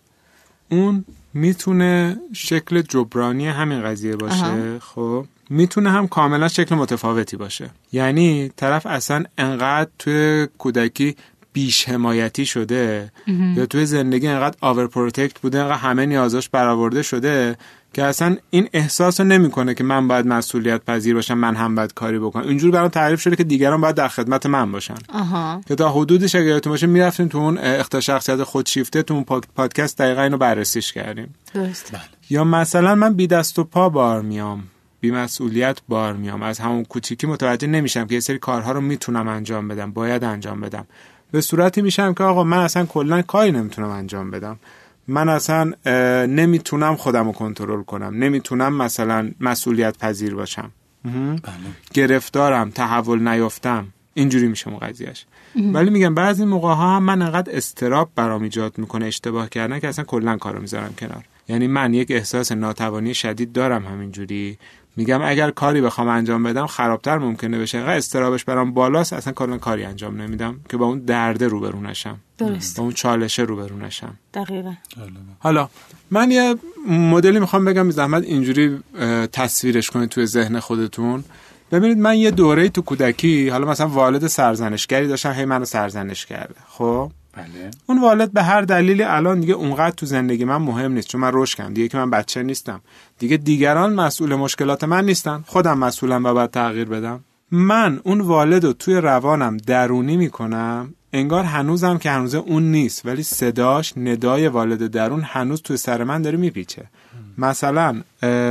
اون 0.70 1.04
می‌تونه 1.34 2.16
شکل 2.32 2.82
جبرانی 2.82 3.46
همین 3.46 3.82
قضیه 3.82 4.16
باشه 4.16 4.78
خب؟ 4.78 5.24
می‌تونه 5.50 5.90
هم 5.90 6.08
کاملا 6.08 6.48
شکل 6.48 6.74
متفاوتی 6.74 7.36
باشه. 7.36 7.70
یعنی 7.92 8.48
طرف 8.56 8.86
اصلا 8.86 9.24
انقدر 9.38 9.90
توی 9.98 10.48
کودکی 10.58 11.16
بیش 11.54 11.88
حمایتی 11.88 12.46
شده 12.46 13.12
یا 13.56 13.66
توی 13.66 13.86
زندگی 13.86 14.26
انقدر 14.26 14.56
overprotect 14.60 15.40
بوده 15.40 15.60
انقدر 15.60 15.76
همه 15.76 16.06
نیازاش 16.06 16.48
برآورده 16.48 17.02
شده 17.02 17.56
که 17.92 18.02
اصلا 18.02 18.36
این 18.50 18.68
احساس 18.72 19.20
رو 19.20 19.26
نمی‌کنه 19.26 19.74
که 19.74 19.84
من 19.84 20.08
باید 20.08 20.26
مسئولیت 20.26 20.84
پذیر 20.84 21.14
باشم 21.14 21.38
من 21.38 21.54
هم 21.54 21.74
باید 21.74 21.94
کاری 21.94 22.18
بکنم. 22.18 22.48
اینجور 22.48 22.70
برام 22.70 22.88
تعریف 22.88 23.20
شده 23.20 23.36
که 23.36 23.44
دیگران 23.44 23.80
باید 23.80 23.94
در 23.94 24.08
خدمت 24.08 24.46
من 24.46 24.72
باشن. 24.72 24.94
آها. 25.08 25.60
که 25.68 25.74
تا 25.74 25.92
حدودیش 25.92 26.34
اگه 26.34 26.44
یادتون 26.44 26.70
باشه 26.70 26.86
می‌رفتیم 26.86 27.28
تو 27.28 27.38
اون 27.38 27.58
اختلال 27.58 28.00
شخصیت 28.00 28.42
خودشیفته 28.42 29.02
تو 29.02 29.14
اون 29.14 29.24
پادکست 29.56 29.98
دقیقا 29.98 30.22
اینو 30.22 30.36
بررسیش 30.36 30.92
کردیم. 30.92 31.34
درست. 31.54 31.92
بله. 31.92 32.00
یا 32.30 32.44
مثلا 32.44 32.94
من 32.94 33.14
بی 33.14 33.26
دست 33.26 33.58
و 33.58 33.64
پا 33.64 33.88
بار 33.88 34.22
میام 34.22 34.62
بی 35.00 35.10
مسئولیت 35.10 35.78
بار 35.88 36.12
میام. 36.12 36.42
از 36.42 36.58
همون 36.58 36.84
کوچیکی 36.84 37.26
متوجه 37.26 37.66
نمیشم 37.68 38.06
که 38.06 38.14
یه 38.14 38.20
سری 38.20 38.38
کارها 38.38 38.72
رو 38.72 38.80
می‌تونم 38.80 39.28
انجام 39.28 39.68
بدم 39.68 39.92
باید 39.92 40.24
انجام 40.24 40.60
بدم. 40.60 40.86
به 41.34 41.40
صورتی 41.40 41.82
میشم 41.82 42.14
که 42.14 42.24
آقا 42.24 42.44
من 42.44 42.58
اصلا 42.58 42.86
کلا 42.86 43.22
کاری 43.22 43.52
نمی‌تونم 43.52 43.90
انجام 43.90 44.30
بدم. 44.30 44.58
من 45.08 45.28
اصلا 45.28 45.72
نمی‌تونم 46.26 46.96
خودم 46.96 47.26
رو 47.26 47.32
کنترل 47.32 47.82
کنم. 47.82 48.14
نمی‌تونم 48.14 48.76
مثلا 48.76 49.30
مسئولیت 49.40 49.98
پذیر 49.98 50.34
باشم. 50.34 50.70
بله. 51.04 51.40
گرفتارم 51.94 52.70
تحول 52.70 53.28
نیافتم. 53.28 53.86
اینجوری 54.14 54.48
میشه 54.48 54.68
اون 54.68 54.78
قضیهش 54.78 55.26
ولی 55.56 55.90
میگم 55.90 56.14
بعضی 56.14 56.44
موقع 56.44 56.74
ها 56.74 56.96
هم 56.96 57.02
من 57.02 57.22
انقدر 57.22 57.56
استراب 57.56 58.10
برام 58.16 58.42
ایجاد 58.42 58.78
می‌کنه 58.78 59.06
اشتباه 59.06 59.48
کردن 59.48 59.80
که 59.80 59.88
اصلا 59.88 60.04
کلا 60.04 60.36
کارو 60.36 60.60
می‌ذارم 60.60 60.94
کنار. 60.98 61.24
یعنی 61.48 61.66
من 61.66 61.94
یک 61.94 62.10
احساس 62.10 62.52
ناتوانی 62.52 63.14
شدید 63.14 63.52
دارم 63.52 63.86
همینجوری. 63.86 64.58
میگم 64.96 65.22
اگر 65.22 65.50
کاری 65.50 65.80
بخوام 65.80 66.08
انجام 66.08 66.42
بدم 66.42 66.66
خرابتر 66.66 67.18
ممکنه 67.18 67.58
بشه. 67.58 67.78
انقدر 67.78 67.96
استرابش 67.96 68.44
برام 68.44 68.74
بالاست 68.74 69.12
اصلا 69.12 69.32
کلا 69.32 69.58
کاری 69.58 69.84
انجام 69.84 70.22
نمیدم 70.22 70.60
که 70.68 70.76
با 70.76 70.86
اون 70.86 70.98
درد 70.98 71.44
روبرو 71.44 71.80
نشم. 71.80 72.18
درست. 72.38 72.76
با 72.76 72.82
اون 72.82 72.92
چالشه 72.92 73.42
روبرو 73.42 73.76
نشم. 73.76 74.18
دقیقا. 74.34 74.74
حالا 75.38 75.68
من 76.10 76.30
یه 76.30 76.54
مدلی 76.88 77.38
می‌خوام 77.40 77.64
بگم 77.64 77.90
زحمت 77.90 78.22
اینجوری 78.22 78.78
تصویرش 79.32 79.90
کنید 79.90 80.08
توی 80.08 80.26
ذهن 80.26 80.60
خودتون. 80.60 81.24
ببینید 81.72 81.98
من 81.98 82.16
یه 82.16 82.30
دوره 82.30 82.68
تو 82.68 82.82
کودکی 82.82 83.48
حالا 83.48 83.66
مثلا 83.66 83.88
والد 83.88 84.26
سرزنشگری 84.26 85.08
داشتم 85.08 85.32
هی 85.32 85.44
منو 85.44 85.64
سرزنش 85.64 86.26
کرده. 86.26 86.54
خب؟ 86.68 87.12
بله. 87.36 87.70
اون 87.86 88.00
والد 88.00 88.32
به 88.32 88.42
هر 88.42 88.60
دلیلی 88.62 89.02
الان 89.02 89.40
دیگه 89.40 89.54
اونقدر 89.54 89.94
تو 89.94 90.06
زندگی 90.06 90.44
من 90.44 90.56
مهم 90.56 90.92
نیست 90.92 91.08
چون 91.08 91.20
من 91.20 91.30
رشد 91.34 91.58
کردم. 91.58 91.74
دیگه 91.74 91.88
که 91.88 91.98
من 91.98 92.10
بچه 92.10 92.42
نیستم. 92.42 92.80
دیگه 93.18 93.36
دیگران 93.36 93.92
مسئول 93.92 94.34
مشکلات 94.34 94.84
من 94.84 95.04
نیستن. 95.04 95.44
خودم 95.46 95.78
مسئولم 95.78 96.24
و 96.24 96.32
باید 96.32 96.50
تغییر 96.50 96.88
بدم. 96.88 97.20
من 97.50 98.00
اون 98.04 98.20
والد 98.20 98.64
رو 98.64 98.72
توی 98.72 98.94
روانم 98.94 99.56
درونی 99.56 100.16
می‌کنم. 100.16 100.94
انگار 101.12 101.44
هنوزم 101.44 101.98
که 101.98 102.10
هنوز 102.10 102.34
اون 102.34 102.62
نیست. 102.62 103.06
ولی 103.06 103.22
صداش 103.22 103.92
ندای 103.96 104.48
والد 104.48 104.86
درون 104.86 105.22
هنوز 105.22 105.62
توی 105.62 105.76
سر 105.76 106.04
من 106.04 106.22
داره 106.22 106.38
میپیچه. 106.38 106.82
مثلا 107.38 108.02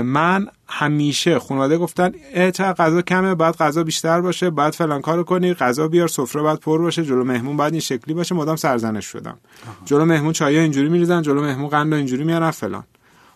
من 0.04 0.48
همیشه 0.68 1.40
خانواده 1.40 1.78
گفتن 1.78 2.12
چه 2.36 2.64
غذا 2.64 3.02
کمه 3.02 3.36
باید 3.36 3.56
غذا 3.56 3.84
بیشتر 3.84 4.22
باشه 4.22 4.50
باید 4.50 4.76
فلان 4.76 5.02
کارو 5.02 5.24
کنی 5.24 5.54
غذا 5.54 5.88
بیار 5.88 6.08
سفره 6.08 6.42
باید 6.42 6.60
پر 6.60 6.82
باشه 6.82 7.04
جلو 7.04 7.24
مهمون 7.24 7.58
باید 7.58 7.74
این 7.74 7.80
شکلی 7.80 8.14
باشه 8.14 8.36
مدام 8.36 8.56
سرزنش 8.56 9.06
شدم. 9.06 9.38
جلو 9.86 10.06
مهمون 10.06 10.34
چای 10.34 10.58
اینجوری 10.58 10.90
میریزن 10.90 11.22
جلو 11.22 11.42
مهمون 11.42 11.70
قند 11.70 11.94
اینجوری 11.94 12.24
میارن 12.24 12.52
فلان. 12.52 12.84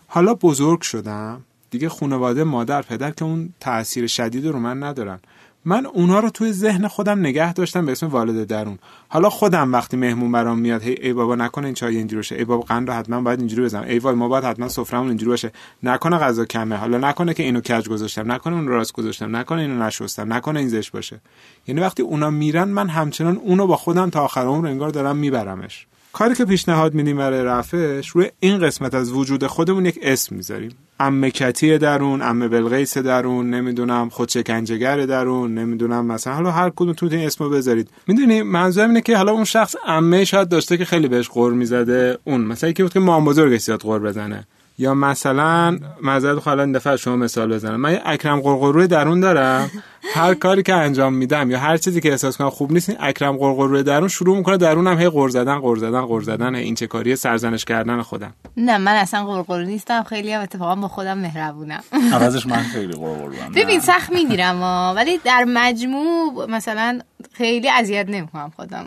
حالا 0.06 0.34
بزرگ 0.34 0.80
شدم. 0.80 1.40
دیگه 1.70 1.88
خانواده 1.88 2.44
مادر 2.44 2.82
پدر 2.82 3.10
که 3.10 3.24
اون 3.24 3.54
تاثیر 3.60 4.06
شدید 4.06 4.46
رو 4.46 4.58
من 4.58 4.82
ندارن. 4.82 5.20
من 5.64 5.86
اونها 5.86 6.20
رو 6.20 6.30
توی 6.30 6.52
ذهن 6.52 6.88
خودم 6.88 7.18
نگه 7.18 7.52
داشتم 7.52 7.86
به 7.86 7.92
اسم 7.92 8.06
والد 8.06 8.46
درون. 8.46 8.78
حالا 9.08 9.30
خودم 9.30 9.72
وقتی 9.72 9.96
مهمون 9.96 10.32
برام 10.32 10.58
میاد 10.58 10.82
هی 10.82 10.96
ای 11.02 11.12
بابا 11.12 11.34
نکنه 11.34 11.64
این 11.64 11.74
چای 11.74 11.96
اینجوری 11.96 12.18
باشه. 12.18 12.34
ای 12.34 12.44
بابا 12.44 12.62
قند 12.62 12.88
رو 12.88 12.94
حتما 12.94 13.20
باید 13.20 13.38
اینجوری 13.38 13.62
بزنم. 13.62 13.84
ای 13.84 13.98
وای 13.98 14.14
ما 14.14 14.28
باید 14.28 14.44
حتما 14.44 14.68
سفرمون 14.68 15.08
اینجوری 15.08 15.30
باشه. 15.30 15.52
نکنه 15.82 16.18
غذا 16.18 16.44
کمه. 16.44 16.76
حالا 16.76 16.98
نکنه 16.98 17.34
که 17.34 17.42
اینو 17.42 17.60
کج 17.60 17.88
گذاشتم 17.88 18.32
نکنه 18.32 18.54
اون 18.54 18.68
راست 18.68 18.92
گذاشتم 18.92 19.36
نکنه 19.36 19.60
اینو 19.60 19.84
نشستم 19.84 20.32
نکنه 20.32 20.58
این 20.60 20.68
زش 20.68 20.90
باشه. 20.90 21.20
یعنی 21.66 21.80
وقتی 21.80 22.02
اونا 22.02 22.30
میرن 22.30 22.68
من 22.68 22.88
همچنان 22.88 23.36
اونو 23.36 23.66
با 23.66 23.76
خودم 23.76 24.10
تا 24.10 24.24
آخر 24.24 24.46
عمر 24.46 24.66
انگار 24.66 24.90
دارم 24.90 25.16
میبرمش. 25.16 25.86
کاری 26.18 26.34
که 26.34 26.44
پیشنهاد 26.44 26.94
میدیم 26.94 27.16
برای 27.16 27.44
رفعش 27.44 28.08
روی 28.08 28.30
این 28.40 28.58
قسمت 28.58 28.94
از 28.94 29.12
وجود 29.12 29.46
خودمون 29.46 29.86
یک 29.86 29.98
اسم 30.02 30.36
می‌ذاریم. 30.36 30.70
امه 31.00 31.30
کتی 31.30 31.78
درون 31.78 32.22
امه 32.22 32.48
بلغیس 32.48 32.98
درون 32.98 33.50
نمی‌دونم 33.50 34.08
خودشکنجهگر 34.08 35.06
درون 35.06 35.54
نمی‌دونم 35.54 36.06
مثلا 36.06 36.34
حالا 36.34 36.50
هر 36.50 36.70
کدوم 36.76 36.92
تو 36.92 37.08
این 37.10 37.26
اسمو 37.26 37.48
بذارید. 37.48 37.90
می‌دونی 38.06 38.42
منظورم 38.42 38.88
اینه 38.88 39.00
که 39.00 39.16
حالا 39.16 39.32
اون 39.32 39.44
شخص 39.44 39.74
امه 39.86 40.24
شاید 40.24 40.48
داشته 40.48 40.76
که 40.76 40.84
خیلی 40.84 41.08
بهش 41.08 41.28
قور 41.28 41.52
می‌زده 41.52 42.18
اون. 42.24 42.40
مثلا 42.40 42.70
یکی 42.70 42.82
بود 42.82 42.92
که 42.92 43.00
مام 43.00 43.24
بزرگش 43.24 43.60
زیاد 43.60 43.80
قور 43.80 43.98
بزنه. 43.98 44.46
یا 44.78 44.94
مثلا 44.94 45.78
معذرت 46.02 46.46
حالا 46.46 46.62
این 46.62 46.72
دفعه 46.72 46.96
شما 46.96 47.16
مثال 47.16 47.54
بزنم. 47.54 47.76
من 47.80 47.92
یه 47.92 48.02
اکرم 48.04 48.40
قرقروی 48.40 48.86
درون 48.86 49.20
دارم. 49.20 49.70
هر 50.14 50.34
کاری 50.34 50.62
که 50.62 50.74
انجام 50.74 51.14
میدم 51.14 51.50
یا 51.50 51.58
هر 51.58 51.76
چیزی 51.76 52.00
که 52.00 52.10
احساس 52.10 52.36
کنم 52.36 52.50
خوب 52.50 52.72
نیست 52.72 52.88
این 52.88 52.98
اکرم 53.00 53.36
قرقروی 53.36 53.82
درون 53.82 54.08
شروع 54.08 54.36
می‌کنه 54.36 54.56
درونم 54.56 54.98
هی 54.98 55.08
قر 55.08 55.28
زدن 55.28 55.58
قر 55.58 55.76
زدن 55.76 56.06
قر 56.06 56.20
زدن. 56.20 56.54
این 56.54 56.74
چه 56.74 56.86
کاری 56.86 57.16
سرزنش 57.16 57.64
کردن 57.64 58.02
خودم. 58.02 58.34
نه 58.56 58.78
من 58.78 58.92
اصلا 58.92 59.24
قرقرو 59.26 59.64
نیستم. 59.64 60.02
خیلی 60.02 60.32
هم 60.32 60.42
اتفاقا 60.42 60.74
با 60.74 60.88
خودم 60.88 61.18
مهربونم. 61.18 61.82
عوضش 62.12 62.46
من 62.46 62.62
خیلی 62.62 62.92
قرقروام 62.92 63.52
ببین 63.56 63.80
سخت 63.80 64.12
می‌گیرم 64.12 64.62
ولی 64.96 65.18
در 65.24 65.44
مجموع 65.48 66.46
مثلا 66.50 67.00
خیلی 67.32 67.70
اذیت 67.70 68.08
نمی‌کنم 68.08 68.52
خودم. 68.56 68.86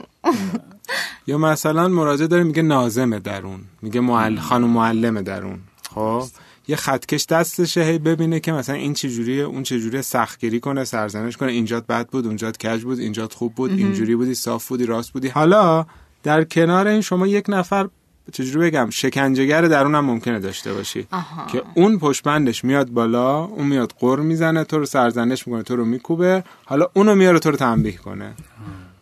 یا 1.28 1.38
مثلا 1.38 1.88
مراجعه 1.88 2.28
داره 2.28 2.44
میگه 2.44 2.62
نازم 2.62 3.20
درون. 3.20 3.60
میگه 3.82 4.00
معل... 4.00 4.38
خانم 4.38 4.68
معلم 4.68 5.22
درون. 5.22 5.60
خب 5.96 6.24
یه 6.68 6.76
خطکش 6.76 7.26
دستشه 7.26 7.84
هی 7.84 8.00
ببینه 8.00 8.40
که 8.40 8.52
مثلا 8.52 8.76
این 8.76 8.94
چجوریه 8.94 9.44
اون 9.44 9.64
چجوریه 9.64 10.02
سختگیری 10.02 10.60
کنه 10.60 10.84
سرزنش 10.84 11.38
کنه. 11.38 11.52
اینجات 11.52 11.88
بد 11.88 12.08
بود 12.08 12.26
اونجات 12.26 12.58
کج 12.58 12.84
بود 12.84 13.00
اینجات 13.00 13.34
خوب 13.34 13.56
بود 13.56 13.72
اینجوری 13.72 14.16
بودی 14.16 14.36
صاف 14.36 14.68
بودی 14.68 14.86
راست 14.86 15.14
بودی. 15.14 15.28
حالا 15.28 15.86
در 16.24 16.44
کنار 16.44 16.88
این 16.88 17.02
شما 17.02 17.28
یک 17.28 17.46
نفر 17.48 17.90
چجوری 18.32 18.70
بگم 18.70 18.90
شکنجهگر 18.90 19.62
درونم 19.62 20.06
ممکنه 20.06 20.40
داشته 20.40 20.74
باشی. 20.74 21.08
که 21.52 21.64
اون 21.76 22.00
پشبندش 22.00 22.64
میاد 22.64 22.90
بالا 22.90 23.44
اون 23.44 23.68
میاد 23.68 23.94
قر 24.00 24.20
می‌زنه 24.20 24.64
تو 24.64 24.78
رو 24.78 24.86
سرزنش 24.86 25.48
می‌کنه 25.48 25.64
تو 25.64 25.76
رو 25.76 25.86
میکوبه. 25.86 26.44
حالا 26.66 26.88
اونو 26.94 27.16
میاره 27.16 27.40
تو 27.40 27.52
رو 27.52 27.58
تنبیه 27.58 27.98
کنه. 27.98 28.34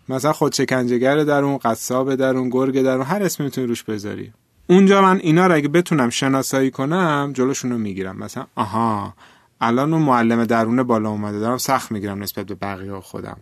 مثلا 0.10 0.34
خود 0.34 0.54
شکنجهگر 0.54 1.24
درون 1.24 1.58
قصاب 1.58 2.16
درون 2.16 2.50
گرگ 2.50 2.82
درون 2.82 3.06
هر 3.06 3.24
اسمی 3.24 3.44
می‌تونی 3.44 3.68
روش 3.68 3.84
بذاری. 3.84 4.34
اونجا 4.70 5.02
من 5.02 5.18
اینا 5.18 5.48
رو 5.48 5.56
اگه 5.56 5.68
بتونم 5.68 6.10
شناسایی 6.10 6.72
کنم 6.72 7.32
جلوشون 7.34 7.72
رو 7.72 7.78
می‌گیرم. 7.78 8.18
مثلا 8.18 8.46
آها 8.56 9.14
الان 9.62 9.94
اون 9.94 10.02
معلم 10.02 10.46
درون 10.46 10.84
بالا 10.84 11.10
اومده 11.10 11.40
دارم 11.40 11.58
سخت 11.58 11.92
می‌گیرم 11.92 12.24
نسبت 12.24 12.46
به 12.46 12.56
بقیه 12.56 13.00
خودم. 13.00 13.38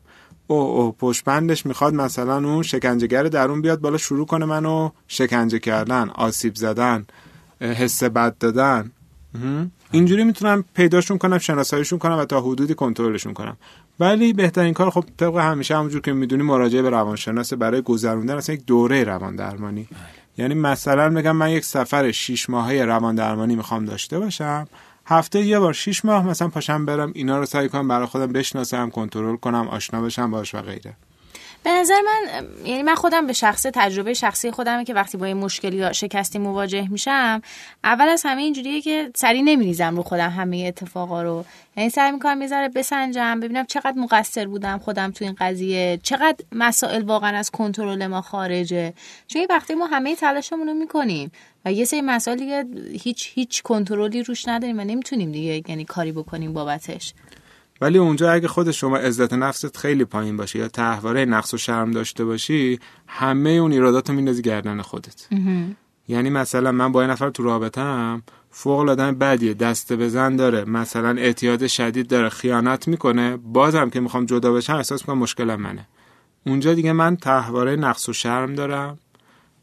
او 0.47 0.57
او 0.57 0.91
پشبندش 0.91 1.65
می‌خواد 1.65 1.93
مثلا 1.93 2.37
اون 2.37 2.63
شکنجهگر 2.63 3.23
درون 3.23 3.61
بیاد 3.61 3.81
بالا 3.81 3.97
شروع 3.97 4.25
کنه 4.25 4.45
منو 4.45 4.89
شکنجه 5.07 5.59
کردن 5.59 6.09
آسیب 6.09 6.55
زدن 6.55 7.05
حس 7.61 8.03
بد 8.03 8.37
دادن. 8.37 8.91
اینجوری 9.91 10.23
می‌تونم 10.23 10.63
پیداشون 10.73 11.17
کنم 11.17 11.37
شناساییشون 11.37 11.99
کنم 11.99 12.17
و 12.17 12.25
تا 12.25 12.41
حدودی 12.41 12.73
کنترلشون 12.73 13.33
کنم. 13.33 13.57
ولی 13.99 14.33
بهترین 14.33 14.73
کار 14.73 14.89
خب 14.89 15.03
طبق 15.17 15.37
همیشه 15.37 15.77
همونجور 15.77 16.01
که 16.01 16.13
می‌دونی 16.13 16.43
مراجعه 16.43 16.81
به 16.81 16.89
روانشناس 16.89 17.53
برای 17.53 17.81
گذروندن 17.81 18.37
اصلا 18.37 18.55
یک 18.55 18.65
دوره 18.65 19.03
روان 19.03 19.35
درمانی. 19.35 19.87
یعنی 20.37 20.53
مثلا 20.53 21.09
میگم 21.09 21.35
من 21.35 21.49
یک 21.49 21.65
سفر 21.65 22.11
6 22.11 22.49
ماهه 22.49 22.85
روان 22.85 23.15
درمانی 23.15 23.55
می‌خوام 23.55 23.85
داشته 23.85 24.19
باشم 24.19 24.67
هفته 25.05 25.41
یه 25.41 25.59
بار 25.59 25.73
6 25.73 26.05
ماه 26.05 26.27
مثلا 26.27 26.47
پاشم 26.47 26.85
برم 26.85 27.11
اینا 27.15 27.39
رو 27.39 27.45
سعی 27.45 27.69
کنم 27.69 27.87
برای 27.87 28.07
خودم 28.07 28.33
بشناسم 28.33 28.89
کنترل 28.89 29.35
کنم 29.35 29.67
آشنا 29.67 30.01
بشم 30.01 30.31
باش 30.31 30.55
و 30.55 30.61
غیره. 30.61 30.93
به 31.67 31.73
نظر 31.73 32.01
من 32.01 32.47
یعنی 32.65 32.83
من 32.83 32.95
خودم 32.95 33.27
به 33.27 33.33
شخص 33.33 33.65
تجربه 33.73 34.13
شخصی 34.13 34.51
خودمه 34.51 34.85
که 34.85 34.93
وقتی 34.93 35.17
با 35.17 35.27
یه 35.27 35.33
مشکلی 35.33 35.77
یا 35.77 35.93
شکستی 35.93 36.39
مواجه 36.39 36.87
میشم 36.91 37.41
اول 37.83 38.07
از 38.07 38.23
همه 38.25 38.41
اینجوریه 38.41 38.81
که 38.81 39.11
سری 39.15 39.41
نمیریزم 39.41 39.95
رو 39.95 40.03
خودم 40.03 40.29
همه 40.29 40.63
اتفاقا 40.67 41.21
رو. 41.23 41.45
یعنی 41.77 41.89
سعی 41.89 42.11
می‌کنم 42.11 42.41
یه 42.41 42.69
بسنجم 42.75 43.39
ببینم 43.39 43.65
چقدر 43.65 43.93
مقصر 43.97 44.47
بودم 44.47 44.77
خودم 44.77 45.11
تو 45.11 45.25
این 45.25 45.35
قضیه 45.39 45.99
چقدر 46.03 46.45
مسائل 46.51 47.03
واقعا 47.03 47.37
از 47.37 47.51
کنترل 47.51 48.07
ما 48.07 48.21
خارجه. 48.21 48.93
چون 49.27 49.47
وقتی 49.49 49.75
ما 49.75 49.85
همه 49.85 50.15
تلاشمون 50.15 50.67
رو 50.67 50.73
می‌کنیم 50.73 51.31
و 51.65 51.71
یه 51.71 51.85
سری 51.85 52.01
مسائل 52.01 52.37
دیگه 52.37 52.65
هیچ 53.03 53.31
هیچ 53.33 53.61
کنترلی 53.61 54.23
روش 54.23 54.47
نداریم 54.47 54.79
و 54.79 54.83
نمی‌تونیم 54.83 55.31
دیگه 55.31 55.63
یعنی 55.69 55.85
کاری 55.85 56.11
بکنیم 56.11 56.53
بابتش. 56.53 57.13
ولی 57.81 57.97
اونجا 57.97 58.31
اگه 58.31 58.47
خود 58.47 58.71
شما 58.71 58.97
عزت 58.97 59.33
نفست 59.33 59.77
خیلی 59.77 60.05
پایین 60.05 60.37
باشه 60.37 60.59
یا 60.59 60.67
تحواره 60.67 61.25
نقص 61.25 61.53
و 61.53 61.57
شرم 61.57 61.91
داشته 61.91 62.25
باشی 62.25 62.79
همه 63.07 63.49
اون 63.49 63.71
ایرادات 63.71 64.09
رو 64.09 64.15
میندازی 64.15 64.41
گردن 64.41 64.81
خودت. 64.81 65.27
یعنی 66.07 66.29
مثلا 66.29 66.71
من 66.71 66.91
با 66.91 67.01
یه 67.01 67.09
نفر 67.09 67.29
تو 67.29 67.43
رابطم 67.43 68.23
فوق 68.51 68.79
العاده 68.79 69.11
بدیه 69.11 69.53
دست 69.53 69.93
بزن 69.93 70.35
داره 70.35 70.65
مثلا 70.65 71.09
اعتیاد 71.09 71.67
شدید 71.67 72.07
داره 72.07 72.29
خیانت 72.29 72.87
می‌کنه 72.87 73.37
بازم 73.37 73.89
که 73.89 73.99
می‌خوام 73.99 74.25
جدا 74.25 74.53
بشم 74.53 74.75
احساس 74.75 75.01
می‌کنم 75.01 75.17
مشکلم 75.17 75.61
منه. 75.61 75.87
اونجا 76.45 76.73
دیگه 76.73 76.93
من 76.93 77.15
تحواره 77.15 77.75
نقص 77.75 78.09
و 78.09 78.13
شرم 78.13 78.55
دارم 78.55 78.97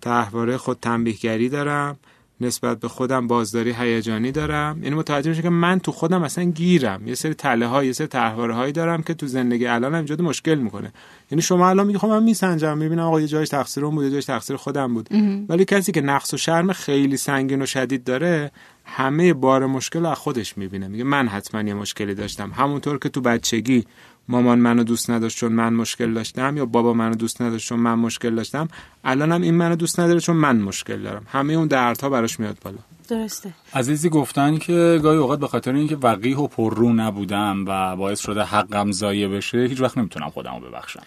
تحواره 0.00 0.56
خود 0.56 0.78
تنبیهگری 0.82 1.48
دارم 1.48 1.96
نسبت 2.46 2.80
به 2.80 2.88
خودم 2.88 3.26
بازداری 3.26 3.72
هیجانی 3.72 4.32
دارم. 4.32 4.82
یعنی 4.82 4.96
متوجه 4.96 5.30
میشه 5.30 5.42
که 5.42 5.50
من 5.50 5.78
تو 5.78 5.92
خودم 5.92 6.22
اصلا 6.22 6.44
گیرم. 6.44 7.08
یه 7.08 7.14
سری 7.14 7.34
تله 7.34 7.66
های 7.66 7.86
یه 7.86 7.92
سری 7.92 8.06
تحواره 8.06 8.54
هایی 8.54 8.72
دارم 8.72 9.02
که 9.02 9.14
تو 9.14 9.26
زندگی 9.26 9.66
الان 9.66 9.94
ایجاد 9.94 10.22
مشکل 10.22 10.54
می‌کنه. 10.54 10.92
یعنی 11.30 11.42
شما 11.42 11.68
الان 11.68 11.86
میگی 11.86 11.98
خب 11.98 12.08
من 12.08 12.22
میسنجم 12.22 12.78
می‌بینم 12.78 13.02
آقا 13.02 13.20
یه 13.20 13.26
جایش 13.26 13.48
تقصیر 13.48 13.84
اون 13.84 13.94
بود 13.94 14.04
یه 14.04 14.10
جایش 14.10 14.24
تقصیر 14.24 14.56
خودم 14.56 14.94
بود. 14.94 15.08
ولی 15.48 15.64
کسی 15.64 15.92
که 15.92 16.00
نقص 16.00 16.34
و 16.34 16.36
شرم 16.36 16.72
خیلی 16.72 17.16
سنگین 17.16 17.62
و 17.62 17.66
شدید 17.66 18.04
داره 18.04 18.50
همه 18.84 19.32
بار 19.34 19.66
مشکل 19.66 20.06
از 20.06 20.18
خودش 20.18 20.58
می‌بینه. 20.58 20.88
میگه 20.88 21.04
من 21.04 21.28
حتما 21.28 21.62
یه 21.62 21.74
مشکلی 21.74 22.14
داشتم. 22.14 22.52
همونطور 22.56 22.98
که 22.98 23.08
تو 23.08 23.20
بچگی 23.20 23.84
مامان 24.28 24.58
منو 24.58 24.84
دوست 24.84 25.10
نداشت 25.10 25.38
چون 25.38 25.52
من 25.52 25.74
مشکل 25.74 26.14
داشتم 26.14 26.56
یا 26.56 26.66
بابا 26.66 26.92
منو 26.92 27.14
دوست 27.14 27.42
نداشت 27.42 27.68
چون 27.68 27.80
من 27.80 27.94
مشکل 27.94 28.34
داشتم. 28.34 28.68
الانم 29.04 29.42
این 29.42 29.54
منو 29.54 29.76
دوست 29.76 30.00
نداره 30.00 30.20
چون 30.20 30.36
من 30.36 30.60
مشکل 30.60 31.02
دارم. 31.02 31.26
همه 31.28 31.52
اون 31.52 31.66
دردها 31.66 32.08
براش 32.08 32.40
میاد 32.40 32.58
بالا. 32.64 32.78
درسته. 33.08 33.50
عزیزی 33.74 34.08
گفتن 34.08 34.58
که 34.58 35.00
گاهی 35.02 35.18
اوقات 35.18 35.40
به 35.40 35.48
خاطر 35.48 35.74
اینکه 35.74 35.96
وقیح 35.96 36.36
و 36.36 36.46
پررو 36.46 36.92
نبودم 36.92 37.64
و 37.66 37.96
باعث 37.96 38.20
شده 38.20 38.42
حقم 38.42 38.92
ضایع 38.92 39.28
بشه 39.28 39.58
هیچ 39.58 39.80
وقت 39.80 39.98
نمی‌تونم 39.98 40.30
خودمو 40.30 40.60
ببخشم. 40.60 41.02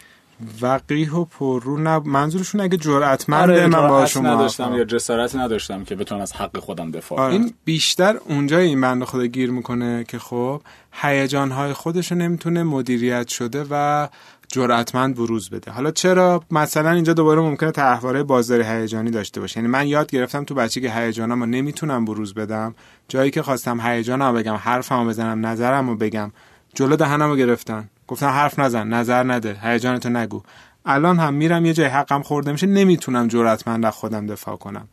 وقیح 0.60 1.12
و 1.12 1.24
پررو 1.24 1.78
نب... 1.78 2.06
منظورشون 2.06 2.60
اگه 2.60 2.76
جرأتمند 2.76 3.50
آره 3.50 3.66
من 3.66 3.88
با 3.88 4.06
شما 4.06 4.34
نداشتم 4.34 4.74
یا 4.74 4.84
جسارت 4.84 5.36
نداشتم 5.36 5.84
که 5.84 5.94
بتونم 5.94 6.20
از 6.20 6.32
حق 6.32 6.58
خودم 6.58 6.90
دفاع 6.90 7.18
کنم. 7.18 7.30
این 7.30 7.54
بیشتر 7.64 8.16
اونجا 8.28 8.58
این 8.58 8.80
بنده 8.80 9.04
خدا 9.04 9.26
گیر 9.26 9.50
می‌کنه 9.50 10.04
که 10.08 10.18
خب 10.18 10.62
هیجان 10.92 11.50
های 11.50 11.72
خودش 11.72 12.12
نمی‌تونه 12.12 12.62
مدیریت 12.62 13.28
شده 13.28 13.64
و 13.70 14.08
جرأتمند 14.48 15.16
بروز 15.16 15.50
بده. 15.50 15.70
حالا 15.70 15.90
چرا؟ 15.90 16.42
مثلا 16.50 16.90
اینجا 16.90 17.12
دوباره 17.12 17.40
ممکنه 17.40 17.70
تحواره 17.70 18.22
بازار 18.22 18.62
هیجانی 18.62 19.10
داشته 19.10 19.40
باشه. 19.40 19.60
یعنی 19.60 19.68
من 19.68 19.86
یاد 19.86 20.10
گرفتم 20.10 20.44
تو 20.44 20.54
بچگی 20.54 20.88
هیجانامو 20.88 21.46
نمی‌تونم 21.46 22.04
بروز 22.04 22.34
بدم 22.34 22.74
جایی 23.08 23.30
که 23.30 23.42
خواستم 23.42 23.80
هیجانمو 23.80 24.38
بگم 24.38 24.54
حرفمو 24.54 25.08
بزنم 25.08 25.46
نظرمو 25.46 25.94
بگم 25.94 26.32
جلو 26.74 26.96
دهنمو 26.96 27.36
گرفتن. 27.36 27.88
گفتن 28.08 28.28
حرف 28.28 28.58
نزن 28.58 28.88
نظر 28.88 29.22
نده 29.22 29.58
هیجانتو 29.62 30.08
نگو. 30.08 30.42
الان 30.86 31.18
هم 31.18 31.34
میرم 31.34 31.66
یه 31.66 31.72
جای 31.72 31.86
حقم 31.86 32.22
خورده 32.22 32.52
میشه 32.52 32.66
نمی‌تونم 32.66 33.28
جرأتمند 33.28 33.86
از 33.86 33.94
خودم 33.94 34.26
دفاع 34.26 34.56
کنم. 34.56 34.88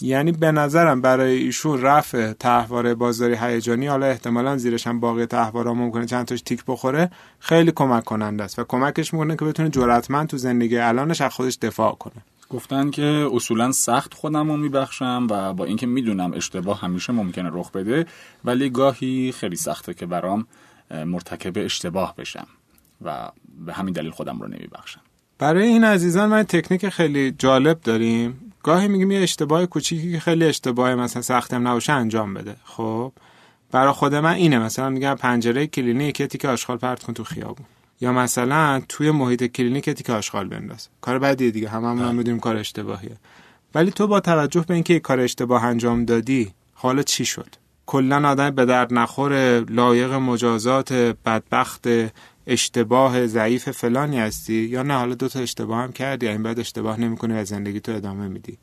یعنی 0.00 0.32
به 0.32 0.52
نظرم 0.52 1.00
برای 1.00 1.36
ایشون 1.36 1.82
رفع 1.82 2.32
تحواره 2.32 2.94
بازاری 2.94 3.36
هیجانی 3.40 3.86
حالا 3.86 4.06
احتمالا 4.06 4.56
زیرش 4.56 4.86
هم 4.86 5.00
باقی 5.00 5.26
تحوارا 5.26 5.74
ممکنه 5.74 6.06
چند 6.06 6.26
تاش 6.26 6.42
تیک 6.42 6.64
بخوره 6.66 7.10
خیلی 7.38 7.72
کمک 7.72 8.04
کننده 8.04 8.44
است 8.44 8.58
و 8.58 8.64
کمکش 8.64 9.14
می‌کنه 9.14 9.36
که 9.36 9.44
بتونه 9.44 9.68
جرأتمند 9.68 10.28
تو 10.28 10.36
زندگی 10.36 10.78
الانش 10.78 11.20
از 11.20 11.34
خودش 11.34 11.58
دفاع 11.62 11.94
کنه. 11.94 12.14
گفتن 12.50 12.90
که 12.90 13.28
اصولا 13.32 13.72
سخت 13.72 14.14
خودم 14.14 14.50
رو 14.50 14.56
میبخشم 14.56 15.26
و 15.30 15.52
با 15.54 15.64
اینکه 15.64 15.86
می‌دونم 15.86 16.32
اشتباه 16.34 16.80
همیشه 16.80 17.12
ممکنه 17.12 17.50
رخ 17.52 17.70
بده 17.70 18.06
ولی 18.44 18.70
گاهی 18.70 19.32
خیلی 19.32 19.56
سخته 19.56 19.94
که 19.94 20.06
بیام 20.06 20.46
مرتکب 20.90 21.52
اشتباه 21.64 22.14
بشم 22.16 22.46
و 23.04 23.30
به 23.66 23.72
همین 23.72 23.94
دلیل 23.94 24.10
خودم 24.10 24.38
رو 24.38 24.48
نمیبخشم. 24.48 25.00
برای 25.38 25.66
این 25.66 25.84
عزیزان 25.84 26.28
من 26.28 26.42
تکنیک 26.42 26.88
خیلی 26.88 27.30
جالب 27.30 27.80
داریم. 27.80 28.52
گاهی 28.62 28.88
میگیم 28.88 29.10
یه 29.10 29.20
اشتباه 29.20 29.66
کوچیکی 29.66 30.12
که 30.12 30.20
خیلی 30.20 30.44
اشتباه 30.44 30.94
مثلا 30.94 31.22
سختم 31.22 31.68
نباشه 31.68 31.92
انجام 31.92 32.34
بده. 32.34 32.56
خب 32.64 33.12
برای 33.70 33.92
خود 33.92 34.14
من 34.14 34.32
اینه. 34.32 34.58
مثلا 34.58 34.90
میگم 34.90 35.14
پنجره 35.14 35.66
کلینیک 35.66 36.20
یه 36.20 36.26
تیکه 36.26 36.48
آشغال 36.48 36.76
پرت 36.76 37.02
کن 37.02 37.14
تو 37.14 37.24
خیابون. 37.24 37.66
یا 38.00 38.12
مثلا 38.12 38.82
توی 38.88 39.10
محیط 39.10 39.44
کلینیک 39.44 39.90
تیکه 39.90 40.12
آشغال 40.12 40.48
بنداز. 40.48 40.88
کار 41.00 41.18
بدیه 41.18 41.50
دیگه. 41.50 41.68
هممون 41.68 42.08
هم 42.08 42.14
می‌دونیم 42.14 42.40
کار 42.40 42.56
اشتباهیه. 42.56 43.16
ولی 43.74 43.90
تو 43.90 44.06
با 44.06 44.20
توجه 44.20 44.64
به 44.68 44.74
اینکه 44.74 45.00
کار 45.00 45.20
اشتباه 45.20 45.64
انجام 45.64 46.04
دادی 46.04 46.52
حالا 46.74 47.02
چی 47.02 47.24
شد؟ 47.24 47.54
کلا 47.86 48.28
آدم 48.28 48.50
به 48.50 48.64
درد 48.64 48.94
نخور 48.94 49.60
لایق 49.60 50.12
مجازات 50.12 50.92
بدبخت 50.92 51.88
اشتباه 52.46 53.26
ضعیف 53.26 53.70
فلانی 53.70 54.18
هستی؟ 54.18 54.54
یا 54.54 54.82
نه 54.82 54.94
حالا 54.94 55.14
دو 55.14 55.28
تا 55.28 55.40
اشتباه 55.40 55.78
هم 55.78 55.92
کردی 55.92 56.28
این 56.28 56.42
بعد 56.42 56.60
اشتباه 56.60 57.00
نمی‌کنی 57.00 57.34
و 57.34 57.44
زندگی 57.44 57.80
تو 57.80 57.92
ادامه 57.92 58.28
میدی. 58.28 58.58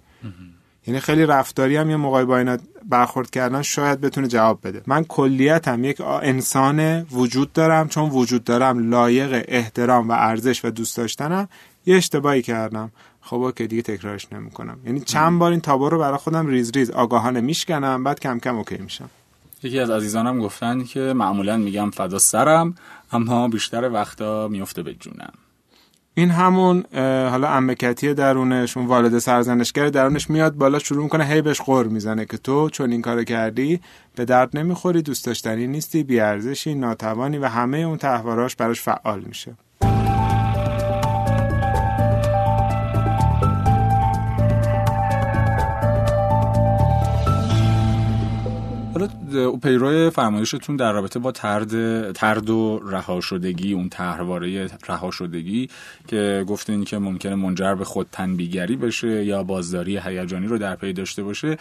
یعنی 0.88 1.00
خیلی 1.00 1.26
رفتاری 1.26 1.76
هم 1.76 1.90
یه 1.90 1.96
موقعی 1.96 2.26
با 2.26 2.38
اینا 2.38 2.58
برخورد 2.90 3.30
کردن 3.30 3.62
شاید 3.62 4.02
بتونه 4.02 4.28
جواب 4.28 4.60
بده. 4.64 4.82
من 4.88 5.04
کلیتم 5.04 5.84
یک 5.84 6.02
انسان 6.02 7.02
وجود 7.02 7.54
دارم 7.54 7.88
چون 7.88 8.10
وجود 8.10 8.44
دارم 8.44 8.90
لایق 8.90 9.46
احترام 9.48 10.10
و 10.10 10.12
ارزش 10.12 10.66
و 10.66 10.70
دوست 10.70 10.98
داشتنم. 10.98 11.50
یه 11.86 11.96
اشتباهی 11.96 12.42
کردم. 12.42 12.92
خب 13.26 13.54
که 13.56 13.68
دیگه 13.68 13.82
تکرارش 13.82 14.28
نمی‌کنم. 14.34 14.80
یعنی 14.86 15.00
چند 15.00 15.40
بار 15.40 15.52
این 15.52 15.62
تابو 15.62 15.90
رو 15.90 16.00
برای 16.00 16.18
خودم 16.18 16.48
ریز 16.48 16.72
ریز 16.76 16.92
آگاهانه 16.92 17.42
میشکنم 17.42 18.04
بعد 18.04 18.20
کم 18.20 18.40
کم 18.40 18.58
okay 18.58 18.78
میشم. 18.78 19.10
یکی 19.64 19.80
از 19.80 19.90
عزیزانم 19.90 20.40
گفتن 20.40 20.84
که 20.84 21.00
معمولا 21.00 21.58
میگم 21.58 21.92
فدا 21.92 22.20
سرم 22.20 22.76
اما 23.12 23.48
بیشتر 23.48 23.90
وقتا 23.90 24.48
میفته 24.48 24.84
به 24.84 24.94
جونم. 24.94 25.34
این 26.16 26.30
همون 26.30 26.84
حالا 27.30 27.50
منتقد 27.50 28.14
درونش 28.14 28.78
اون 28.78 28.86
والد 28.86 29.20
سرزنشگر 29.20 29.90
درونش 29.90 30.30
میاد 30.30 30.54
بالا 30.54 30.80
شروع 30.80 31.04
می‌کنه 31.04 31.26
هی 31.26 31.42
بهش 31.42 31.62
غر 31.62 31.88
می‌زنه 31.88 32.26
که 32.26 32.38
تو 32.38 32.70
چون 32.70 32.92
این 32.92 33.02
کارو 33.02 33.24
کردی 33.24 33.80
به 34.16 34.26
درد 34.26 34.58
نمی‌خوری 34.58 35.02
دوست 35.02 35.26
داشتنی 35.26 35.68
نیستی 35.68 36.04
بیارزشی 36.04 36.76
ناتوانی 36.76 37.38
و 37.38 37.46
همه 37.46 37.78
اون 37.78 37.98
طرحواره‌هاش 37.98 38.56
براش 38.56 38.82
فعال 38.82 39.22
میشه. 39.22 39.54
پیرو 49.64 50.10
فرمایشتون 50.10 50.76
در 50.76 50.92
رابطه 50.92 51.20
با 51.20 51.32
ترد 51.32 52.12
ترد 52.12 52.50
و 52.50 52.82
رها 52.86 53.22
شدگی 53.22 53.74
اون 53.74 53.90
طرحواره 53.90 54.70
رها 54.88 55.12
شدگی 55.12 55.70
که 56.08 56.46
گفتین 56.48 56.84
که 56.84 56.98
ممکنه 56.98 57.36
منجر 57.36 57.76
به 57.76 57.86
خود 57.86 58.08
تنبیگری 58.12 58.76
بشه 58.76 59.26
یا 59.26 59.44
بازداری 59.44 59.98
هیجانی 59.98 60.48
رو 60.48 60.58
در 60.58 60.76
پی 60.76 60.94
داشته 60.94 61.24
باشه 61.24 61.58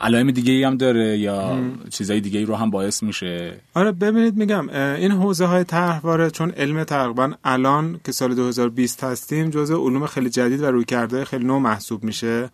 علائم 0.00 0.30
دیگه 0.30 0.52
ای 0.52 0.64
هم 0.64 0.76
داره 0.76 1.18
یا 1.18 1.58
چیزای 1.90 2.20
دیگه 2.20 2.38
ای 2.38 2.44
رو 2.44 2.54
هم 2.54 2.70
باعث 2.70 3.02
میشه؟ 3.02 3.52
آره 3.74 3.92
ببینید 3.92 4.36
میگم 4.36 4.68
این 4.70 5.12
حوزه 5.12 5.46
های 5.46 5.64
طرحواره 5.64 6.30
چون 6.30 6.50
علم 6.50 6.84
تقریبا 6.84 7.32
الان 7.44 8.00
که 8.04 8.12
سال 8.12 8.34
2020 8.34 9.04
هستیم 9.04 9.50
جزء 9.50 9.74
علوم 9.74 10.06
خیلی 10.06 10.30
جدید 10.30 10.62
و 10.62 10.66
رویکرده 10.66 11.24
خیلی 11.24 11.44
نو 11.44 11.58
محسوب 11.58 12.04
میشه. 12.04 12.40
بله. 12.40 12.50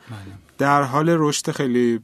در 0.58 0.82
حال 0.82 1.08
رشد 1.18 1.50
خیلی 1.50 2.00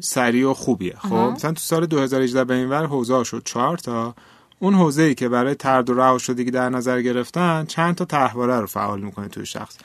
سریع 0.00 0.50
و 0.50 0.54
خوبیه. 0.54 0.96
خب؟ 0.98 1.14
مثلا 1.14 1.52
تو 1.52 1.60
سال 1.60 1.86
2018 1.86 2.44
به 2.44 2.54
این 2.54 2.68
ور 2.68 2.86
حوزه 2.86 3.24
شد. 3.24 3.42
چهار 3.44 3.78
تا. 3.78 4.14
اون 4.62 4.74
حوزه 4.74 5.02
ای 5.02 5.14
که 5.14 5.28
برای 5.28 5.54
ترد 5.54 5.90
و 5.90 5.94
رها 5.94 6.18
شدگی 6.18 6.50
در 6.50 6.68
نظر 6.68 7.02
گرفتن 7.02 7.64
چند 7.64 7.94
تا 7.94 8.04
طرحواره 8.04 8.60
رو 8.60 8.66
فعال 8.66 9.00
می‌کنه 9.00 9.28
توی 9.28 9.46
شخص. 9.46 9.76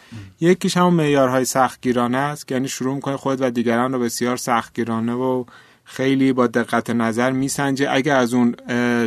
یکیش 0.42 0.78
همون 0.78 0.94
معیارهای 0.94 1.46
سختگیرانه 1.46 2.18
است 2.18 2.52
یعنی 2.52 2.68
شروع 2.68 2.96
می‌کنه 2.96 3.18
خود 3.18 3.42
و 3.42 3.50
دیگران 3.50 3.94
رو 3.94 4.00
بسیار 4.00 4.38
سختگیرانه 4.38 5.14
و 5.14 5.44
خیلی 5.84 6.34
با 6.34 6.48
دقت 6.48 6.90
نظر 6.90 7.32
میسنجه. 7.32 7.88
اگه 7.92 8.14
از 8.14 8.34
اون 8.34 8.56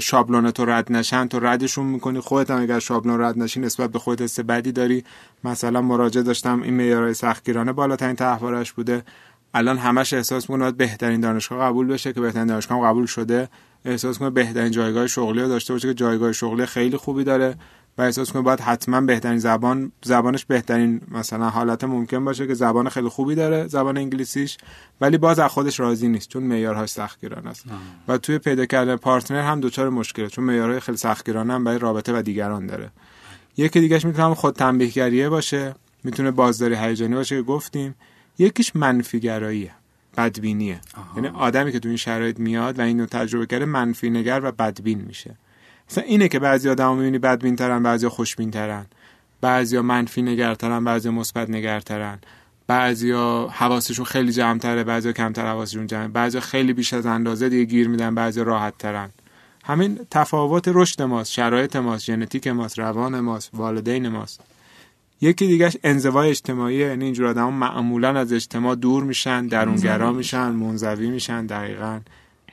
شابلون 0.01 0.51
تو 0.51 0.65
رد 0.65 0.93
نشن 0.93 1.29
تو 1.29 1.41
ردشون 1.41 1.87
می‌کنی. 1.87 2.21
خودت 2.21 2.51
هم 2.51 2.63
اگر 2.63 2.79
شابلون 2.79 3.21
رد 3.21 3.39
نشی 3.39 3.61
نسبت 3.61 3.91
به 3.91 3.99
خودت 3.99 4.23
حس 4.23 4.41
بدی 4.41 4.73
داری. 4.73 5.05
مثلا 5.45 5.83
مراجعه 5.83 6.23
داشتم 6.23 6.63
این 6.63 6.75
معیارهای 6.75 7.15
سختگیرانه 7.15 7.73
بالاترین 7.73 8.17
طرحوارش 8.17 8.73
بوده. 8.73 9.03
الان 9.55 9.79
همش 9.79 10.13
احساس 10.13 10.51
می‌کنه 10.51 10.71
بهترین 10.71 11.21
دانشگاه 11.21 11.59
قبول 11.69 11.87
بشه 11.87 12.13
که 12.13 12.21
بهترین 12.21 12.47
دانشگاه 12.47 12.87
قبول 12.87 13.07
شده. 13.07 13.49
احساس 13.85 14.19
کنه 14.19 14.31
بهترین 14.31 14.71
جایگاه 14.71 15.07
شغلی 15.07 15.41
رو 15.41 15.49
داشته 15.49 15.73
باشه 15.73 15.89
که 15.89 15.95
جایگاه 15.95 16.33
شغلی 16.33 16.67
خیلی 16.67 16.97
خوبی 16.97 17.25
داره 17.25 17.55
و 17.99 18.03
احساس 18.03 18.33
کنه 18.33 18.43
باید 18.43 18.61
حتما 18.61 19.01
بهترین 19.01 19.39
زبان 19.39 19.93
زبانش 20.05 20.45
بهترین 20.45 21.01
مثلا 21.11 21.49
حالت 21.51 21.85
ممکن 21.85 22.25
باشه 22.25 22.47
که 22.47 22.55
زبان 22.55 22.89
خیلی 22.89 23.09
خوبی 23.09 23.35
داره 23.35 23.67
زبان 23.67 23.97
انگلیسیش 23.97 24.59
ولی 25.01 25.19
باز 25.19 25.39
از 25.39 25.51
خودش 25.51 25.81
راضی 25.81 26.09
نیست 26.09 26.29
چون 26.29 26.43
معیارهاش 26.43 26.91
سختگیرانه 26.91 27.51
است. 27.51 27.65
و 28.09 28.19
توی 28.19 28.39
پیدا 28.39 28.67
کردن 28.67 28.97
پارتنر 28.97 29.43
هم 29.43 29.61
دچار 29.61 29.91
مشکله 29.91 30.29
چون 30.29 30.45
معیارهای 30.45 30.81
خیلی 30.81 30.99
سختگیرانه 30.99 31.53
هم 31.53 31.65
برای 31.65 31.79
رابطه 31.79 32.19
و 32.19 32.23
دیگران 32.23 32.67
داره. 32.67 32.91
یکی 33.57 33.81
دیگهش 33.81 34.05
می‌تونه 34.05 34.35
خود 34.35 34.55
تنبیهگریه 34.55 35.29
باشه 35.29 35.75
می‌تونه 36.05 36.31
بازداری 36.31 36.75
هیجانی 36.75 37.15
باشه 37.15 37.37
که 37.37 37.43
گفتیم. 37.43 37.95
یکیش 38.39 38.77
منفی 38.77 39.21
گراییه 39.21 39.71
بدبینیه. 40.17 40.81
یعنی 41.17 41.29
آدمی 41.29 41.73
که 41.73 41.79
تو 41.79 41.89
این 41.89 41.97
شرایط 41.97 42.39
میاد 42.41 42.79
و 42.79 42.83
اینو 42.83 43.07
تجربه 43.07 43.47
کرده 43.47 43.65
منفی 43.65 44.11
نگر 44.11 44.41
و 44.45 44.53
بدبین 44.53 45.01
میشه. 45.01 45.37
مثلا 45.91 46.05
اینه 46.05 46.29
که 46.29 46.39
بعضی 46.39 46.69
آدمو 46.69 46.95
می‌بینی 46.95 47.19
بدبین 47.19 47.57
ترن 47.57 47.83
بعضی 47.83 48.09
خوشبین 48.09 48.51
ترن 48.51 48.87
بعضیا 49.41 49.83
منفی 49.83 50.23
نگرترن 50.23 50.85
بعضی 50.85 51.11
مثبت 51.11 51.51
نگرترن 51.51 52.19
بعضیا 52.67 53.49
حواسشون 53.53 54.05
خیلی 54.05 54.33
جمعتره 54.33 54.85
بعضیا 54.85 55.13
کمتر 55.13 55.47
حواسشون 55.47 55.87
جمع 55.87 56.09
بعضیا 56.09 56.41
خیلی 56.41 56.73
بیش 56.73 56.93
از 56.93 57.07
اندازه 57.07 57.49
دیگه 57.49 57.65
گیر 57.65 57.89
میدن 57.89 58.15
بعضیا 58.15 58.43
راحت 58.43 58.79
ترن 58.79 59.11
همین 59.65 60.01
تفاوت 60.11 60.69
رشد 60.69 61.03
ماست 61.03 61.33
شرایط 61.33 61.77
ماست 61.77 62.05
ژنتیک 62.05 62.47
ماست 62.49 62.79
روان 62.79 63.21
ماست 63.21 63.51
والدین 63.55 64.09
ماست. 64.09 64.41
یکی 65.21 65.47
دیگهش 65.47 65.77
انزوای 65.85 66.31
اجتماعی 66.31 66.77
یعنی 66.77 67.05
اینجور 67.05 67.27
آدم 67.27 67.53
معمولا 67.53 68.19
از 68.19 68.33
اجتماع 68.33 68.75
دور 68.75 69.05
میشن 69.05 69.47
درونگرا 69.47 70.13
میشن. 70.13 70.51
منزوی 70.51 71.11
میشن 71.11 71.47
دقیقا. 71.47 72.01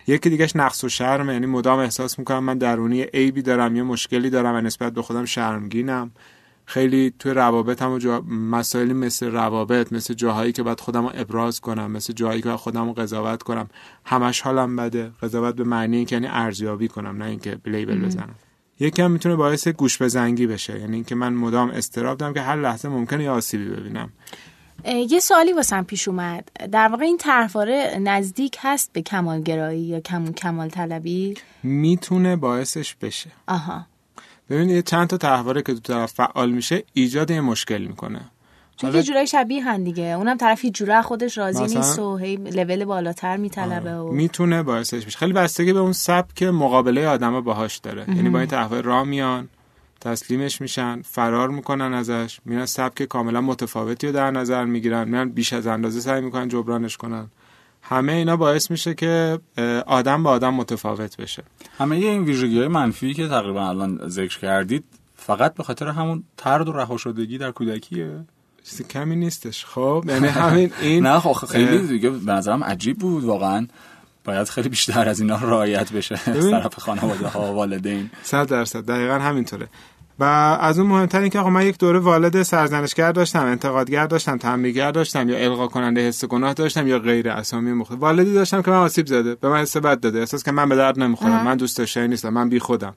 یکی 0.07 0.29
دیگهش 0.29 0.55
نقص 0.55 0.83
و 0.83 0.89
شرم 0.89 1.29
یعنی 1.29 1.45
مدام 1.45 1.79
احساس 1.79 2.19
می‌کنم 2.19 2.43
من 2.43 2.57
درونی 2.57 3.01
عیبی 3.03 3.41
دارم 3.41 3.75
یه 3.75 3.83
مشکلی 3.83 4.29
دارم 4.29 4.55
و 4.55 4.61
نسبت 4.61 4.93
به 4.93 5.01
خودم 5.01 5.25
شرمگینم. 5.25 6.11
خیلی 6.65 7.13
توی 7.19 7.31
روابطم 7.31 7.91
و 7.91 7.99
جا... 7.99 8.21
مسائلی 8.21 8.93
مثل 8.93 9.31
روابط 9.31 9.93
مثل 9.93 10.13
جاهایی 10.13 10.51
که 10.51 10.63
باید 10.63 10.79
خودم 10.79 11.03
رو 11.05 11.11
ابراز 11.15 11.61
کنم 11.61 11.91
مثل 11.91 12.13
جاهایی 12.13 12.41
که 12.41 12.47
باید 12.47 12.59
خودم 12.59 12.87
رو 12.87 12.93
قضاوت 12.93 13.43
کنم 13.43 13.67
همش 14.05 14.41
حالم 14.41 14.75
بده. 14.75 15.11
قضاوت 15.21 15.55
به 15.55 15.63
معنی 15.63 16.05
که 16.05 16.15
یعنی 16.15 16.27
ارزیابی 16.27 16.87
کنم 16.87 17.17
نه 17.17 17.25
اینکه 17.25 17.57
لیبل 17.65 18.05
بزنم. 18.05 18.35
یکم 18.79 19.11
می‌تونه 19.11 19.35
باعث 19.35 19.67
گوش 19.67 19.97
به 19.97 20.07
زنگی 20.07 20.47
بشه. 20.47 20.79
یعنی 20.79 20.95
اینکه 20.95 21.15
من 21.15 21.33
مدام 21.33 21.69
استراب 21.69 22.17
دارم 22.17 22.33
که 22.33 22.41
هر 22.41 22.55
لحظه 22.55 22.89
ممکنه 22.89 23.23
یه 23.23 23.29
آسیبی 23.29 23.65
ببینم. 23.65 24.09
یه 24.85 25.19
سوالی 25.19 25.53
واسم 25.53 25.83
پیش 25.83 26.07
اومد. 26.07 26.49
در 26.71 26.87
واقع 26.87 27.03
این 27.03 27.17
طرحواره 27.17 27.97
نزدیک 28.01 28.57
هست 28.59 28.93
به 28.93 29.01
کمالگرایی 29.01 29.81
یا 29.81 29.99
کمون 29.99 30.33
کمال 30.33 30.69
طلبی 30.69 31.33
می‌تونه 31.63 32.35
باعثش 32.35 32.95
بشه. 32.95 33.29
آها. 33.47 33.85
ببینید 34.49 34.85
چند 34.85 35.07
تا 35.07 35.17
طرحواره 35.17 35.61
که 35.61 35.73
دو 35.73 35.79
طرف 35.79 36.13
فعال 36.13 36.51
میشه 36.51 36.83
ایجاد 36.93 37.31
یه 37.31 37.41
مشکل 37.41 37.81
می‌کنه. 37.81 38.21
چون 38.77 38.95
یه 38.95 39.03
جورای 39.03 39.27
شبیه 39.27 39.63
هن 39.63 39.83
دیگه. 39.83 40.03
اونم 40.03 40.37
طرفی 40.37 40.71
جوره 40.71 41.01
خودش 41.01 41.37
راضی 41.37 41.75
نیست 41.75 41.99
و 41.99 42.17
هی 42.17 42.35
لول 42.35 42.85
بالاتر 42.85 43.37
میطلبه 43.37 43.95
و 43.95 44.11
می‌تونه 44.11 44.63
باعثش 44.63 45.05
بشه. 45.05 45.17
خیلی 45.17 45.33
بستگی 45.33 45.73
به 45.73 45.79
اون 45.79 45.93
سبک 45.93 46.43
مقابله 46.43 47.07
آدما 47.07 47.41
باهاش 47.41 47.77
داره. 47.77 48.05
یعنی 48.07 48.29
با 48.29 48.39
این 48.39 48.47
طرف 48.47 48.71
راه 48.73 49.03
میان 49.03 49.49
تسلیمش 50.01 50.61
میشن 50.61 51.01
فرار 51.01 51.49
می‌کنن 51.49 51.93
ازش 51.93 52.39
میرن 52.45 52.65
سبک 52.65 53.03
کاملا 53.03 53.41
متفاوتی 53.41 54.07
رو 54.07 54.13
در 54.13 54.31
نظر 54.31 54.65
می‌گیرن 54.65 55.07
میرن 55.07 55.29
بیش 55.29 55.53
از 55.53 55.67
اندازه 55.67 55.99
سعی 55.99 56.21
می‌کنن 56.21 56.47
جبرانش 56.47 56.97
کنن. 56.97 57.27
همه 57.81 58.11
اینا 58.11 58.37
باعث 58.37 58.71
میشه 58.71 58.93
که 58.93 59.39
آدم 59.87 60.23
با 60.23 60.29
آدم 60.29 60.53
متفاوت 60.53 61.17
بشه. 61.17 61.43
همه 61.77 61.95
این 61.95 62.23
ویژگی 62.23 62.59
های 62.59 62.67
منفی 62.67 63.13
که 63.13 63.27
تقریبا 63.27 63.69
الان 63.69 63.99
ذکر 64.07 64.39
کردید 64.39 64.83
فقط 65.15 65.53
به 65.53 65.63
خاطر 65.63 65.87
همون 65.87 66.23
ترد 66.37 66.69
و 66.69 66.71
رها 66.71 66.97
شدگی 66.97 67.37
در 67.37 67.51
کودکیه؟ 67.51 68.25
چیزی 68.69 68.83
کمی 68.83 69.15
نیستش. 69.15 69.65
خب 69.65 70.05
یعنی 70.07 70.27
همین 70.27 70.71
این 70.81 71.05
نه 71.05 71.19
خب 71.19 71.45
خیلی 71.45 71.87
دیگه 71.87 72.09
به 72.09 72.31
نظرم 72.31 72.63
عجیب 72.63 72.97
بود 72.97 73.23
واقعا. 73.23 73.67
باید 74.25 74.49
خیلی 74.49 74.69
بیشتر 74.69 75.09
از 75.09 75.21
اینا 75.21 75.35
رعایت 75.35 75.91
بشه 75.91 76.15
از 76.31 76.49
طرف 76.49 76.79
خانواده 76.79 77.27
ها 77.27 77.53
والدین. 77.53 78.09
100 78.23 78.47
درصد 78.47 78.85
دقیقا 78.85 79.13
همینطوره. 79.13 79.67
و 80.19 80.23
از 80.61 80.79
اون 80.79 80.87
مهمتر 80.87 81.19
این 81.19 81.29
که 81.29 81.39
آقا 81.39 81.49
من 81.49 81.65
یک 81.65 81.77
دوره 81.77 81.99
والد 81.99 82.43
سرزنشگر 82.43 83.11
داشتم 83.11 83.45
انتقادگر 83.45 84.07
داشتم 84.07 84.37
تنبیهگر 84.37 84.91
داشتم 84.91 85.29
یا 85.29 85.37
القا 85.37 85.67
کننده 85.67 86.07
حس 86.07 86.25
گناه 86.25 86.53
داشتم 86.53 86.87
یا 86.87 86.99
غیر 86.99 87.29
اسامی 87.29 87.73
مختلف 87.73 87.99
والدی 87.99 88.33
داشتم 88.33 88.61
که 88.61 88.71
من 88.71 88.77
آسیب 88.77 89.07
زده 89.07 89.35
به 89.35 89.49
من 89.49 89.61
حس 89.61 89.77
بد 89.77 89.99
داده. 89.99 90.19
احساس 90.19 90.43
که 90.43 90.51
من 90.51 90.69
به 90.69 90.75
درد 90.75 90.99
نمی‌خورم 90.99 91.43
من 91.43 91.57
دوست 91.57 91.77
داشتنی 91.77 92.07
نیستم 92.07 92.29
من 92.29 92.49
بی 92.49 92.59
خودم 92.59 92.95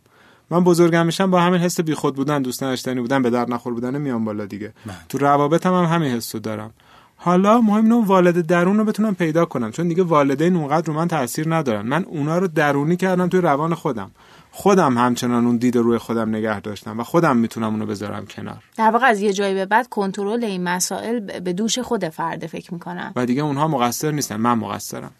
من 0.50 0.64
بزرگم 0.64 1.06
میشم 1.06 1.30
با 1.30 1.40
همین 1.40 1.60
حس 1.60 1.80
بیخود 1.80 2.14
بودن 2.14 2.42
دوست 2.42 2.60
داشتنی 2.60 3.00
بودن 3.00 3.22
به 3.22 3.30
درد 3.30 3.52
نخور 3.52 3.74
بودن 3.74 3.98
میام 3.98 4.24
بالا 4.24 4.46
دیگه. 4.46 4.72
من. 4.86 4.94
تو 5.08 5.18
روابطم 5.18 5.74
هم 5.74 5.84
همین 5.84 6.12
حسو 6.12 6.38
دارم. 6.38 6.70
حالا 7.16 7.60
مهم 7.60 7.84
اینه 7.84 8.06
والد 8.06 8.46
درون 8.46 8.78
رو 8.78 8.84
بتونم 8.84 9.14
پیدا 9.14 9.44
کنم 9.44 9.70
چون 9.70 9.88
دیگه 9.88 10.02
والدین 10.02 10.56
اونقدر 10.56 10.86
رو 10.86 10.92
من 10.92 11.08
تاثیر 11.08 11.56
ندارن. 11.56 11.86
من 11.86 12.04
اونا 12.04 12.38
رو 12.38 12.48
درونی 12.48 12.96
کردم 12.96 13.28
توی 13.28 13.40
روان 13.40 13.74
خودم. 13.74 14.10
خودم 14.50 14.98
همچنان 14.98 15.46
اون 15.46 15.56
دید 15.56 15.76
روی 15.76 15.98
خودم 15.98 16.28
نگه 16.28 16.60
داشتم 16.60 17.00
و 17.00 17.02
خودم 17.02 17.36
می‌تونم 17.36 17.66
اونو 17.66 17.86
بذارم 17.86 18.26
کنار. 18.26 18.62
در 18.76 18.90
واقع 18.90 19.06
از 19.06 19.20
یه 19.20 19.32
جایی 19.32 19.54
به 19.54 19.66
بعد 19.66 19.88
کنترل 19.88 20.44
این 20.44 20.62
مسائل 20.64 21.40
به 21.40 21.52
دوش 21.52 21.78
خود 21.78 22.08
فرده 22.08 22.46
فکر 22.46 22.74
می‌کنم. 22.74 23.12
و 23.16 23.26
دیگه 23.26 23.42
اونها 23.42 23.68
مقصر 23.68 24.10
نیستن 24.10 24.36
من 24.36 24.54
مقصرم. 24.58 25.10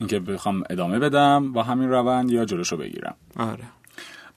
اینکه 0.00 0.20
بخوام 0.20 0.62
ادامه 0.70 0.98
بدم 0.98 1.52
با 1.52 1.62
همین 1.62 1.90
روند 1.90 2.30
یا 2.30 2.44
جلوشو 2.44 2.76
بگیرم. 2.76 3.14
آره. 3.36 3.64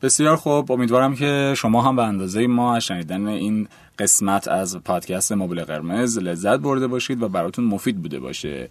بسیار 0.03 0.35
خوب. 0.35 0.71
امیدوارم 0.71 1.15
که 1.15 1.53
شما 1.57 1.81
هم 1.81 1.95
به 1.95 2.03
اندازه 2.03 2.47
ما 2.47 2.79
شنیدن 2.79 3.27
این 3.27 3.67
قسمت 3.99 4.47
از 4.47 4.77
پادکست 4.77 5.31
موبیل 5.31 5.63
قرمز 5.63 6.17
لذت 6.17 6.59
برده 6.59 6.87
باشید 6.87 7.23
و 7.23 7.29
براتون 7.29 7.65
مفید 7.65 8.01
بوده 8.01 8.19
باشه. 8.19 8.69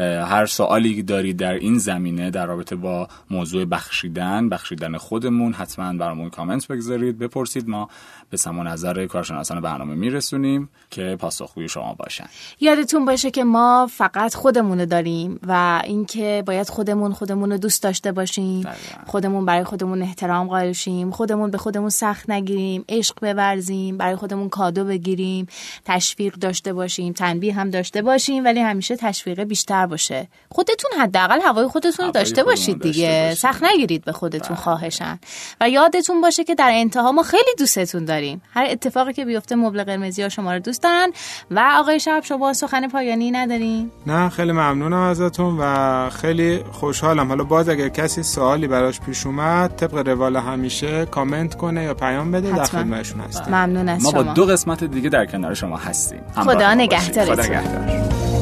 هر 0.00 0.46
سوالی 0.46 1.02
دارید 1.02 1.36
در 1.36 1.52
این 1.52 1.78
زمینه 1.78 2.30
در 2.30 2.46
رابطه 2.46 2.76
با 2.76 3.08
موضوع 3.30 3.64
بخشیدن 3.64 4.48
بخشیدن 4.48 4.96
خودمون 4.96 5.52
حتما 5.52 5.92
برامون 5.92 6.30
کامنت 6.30 6.68
بگذارید 6.68 7.18
بپرسید. 7.18 7.68
ما 7.68 7.88
به 8.30 8.36
سمو 8.36 8.62
نظر 8.62 9.06
کارشناسان 9.06 9.60
برنامه 9.60 9.94
میرسونیم 9.94 10.68
که 10.90 11.16
پاسخگوی 11.20 11.68
شما 11.68 11.94
باشن. 11.94 12.24
یادتون 12.60 13.04
باشه 13.04 13.30
که 13.30 13.44
ما 13.44 13.88
فقط 13.92 14.34
خودمون 14.34 14.84
داریم 14.84 15.40
و 15.46 15.82
اینکه 15.84 16.42
باید 16.46 16.68
خودمون 16.68 17.12
خودمون 17.12 17.52
رو 17.52 17.58
دوست 17.58 17.82
داشته 17.82 18.12
باشیم. 18.12 18.68
خودمون 19.06 19.46
برای 19.46 19.64
خودمون 19.64 20.02
احترام 20.02 20.48
قائل 20.48 20.72
شیم. 20.72 21.10
خودمون 21.10 21.50
به 21.50 21.58
خودمون 21.58 21.90
سخت 21.90 22.30
نگیریم. 22.30 22.84
عشق 22.88 23.34
بورزیم. 23.34 23.96
برای 23.96 24.16
خودمون 24.16 24.48
کادو 24.48 24.84
بگیریم. 24.84 25.46
تشویق 25.84 26.34
داشته 26.34 26.72
باشیم. 26.72 27.12
تنبیه 27.12 27.54
هم 27.54 27.70
داشته 27.70 28.02
باشیم. 28.02 28.44
ولی 28.44 28.60
همیشه 28.60 28.96
تشویق 28.96 29.42
بیشتر 29.42 29.81
بهتر 29.82 29.86
باشه. 29.86 30.28
خودتون 30.48 30.90
حداقل 31.00 31.40
هوای 31.40 31.66
خودتون 31.66 32.06
رو 32.06 32.12
داشته 32.12 32.44
باشید 32.44 32.82
دیگه. 32.82 33.34
سخت 33.34 33.62
نگیرید 33.62 34.04
به 34.04 34.12
خودتون 34.12 34.56
بله. 34.56 34.64
خواهشن 34.64 35.18
و 35.60 35.68
یادتون 35.68 36.20
باشه 36.20 36.44
که 36.44 36.54
در 36.54 36.70
انتها 36.72 37.12
ما 37.12 37.22
خیلی 37.22 37.54
دوستتون 37.58 38.04
داریم. 38.04 38.42
هر 38.54 38.66
اتفاقی 38.70 39.12
که 39.12 39.24
بیفته 39.24 39.54
مبل 39.54 39.84
قرمزی 39.84 40.22
ها 40.22 40.28
شما 40.28 40.52
رو 40.52 40.58
دوست 40.58 40.82
دارن. 40.82 41.12
و 41.50 41.72
آقای 41.74 42.00
شب 42.00 42.20
شما 42.24 42.52
سخن 42.52 42.88
پایانی 42.88 43.30
ندارین؟ 43.30 43.90
نه 44.06 44.28
خیلی 44.28 44.52
ممنونم 44.52 45.00
ازتون 45.00 45.58
و 45.60 46.10
خیلی 46.10 46.64
خوشحالم. 46.72 47.28
حالا 47.28 47.44
باز 47.44 47.68
اگر 47.68 47.88
کسی 47.88 48.22
سوالی 48.22 48.66
براش 48.66 49.00
پیش 49.00 49.26
اومد 49.26 49.76
طبق 49.76 50.08
روال 50.08 50.36
همیشه 50.36 51.06
کامنت 51.06 51.54
کنه 51.54 51.84
یا 51.84 51.94
پیام 51.94 52.32
بده 52.32 52.56
در 52.56 52.64
خدمتشون 52.64 53.20
هستیم. 53.20 53.48
ممنون 53.48 53.88
از 53.88 54.02
ما 54.02 54.10
شما. 54.10 54.22
با 54.22 54.32
دو 54.32 54.46
قسمت 54.46 54.84
دیگه 54.84 55.08
در 55.08 55.26
کنار 55.26 55.54
شما 55.54 55.76
هستیم. 55.76 56.20
خدا 56.34 56.74
نگهدارتون. 56.74 58.41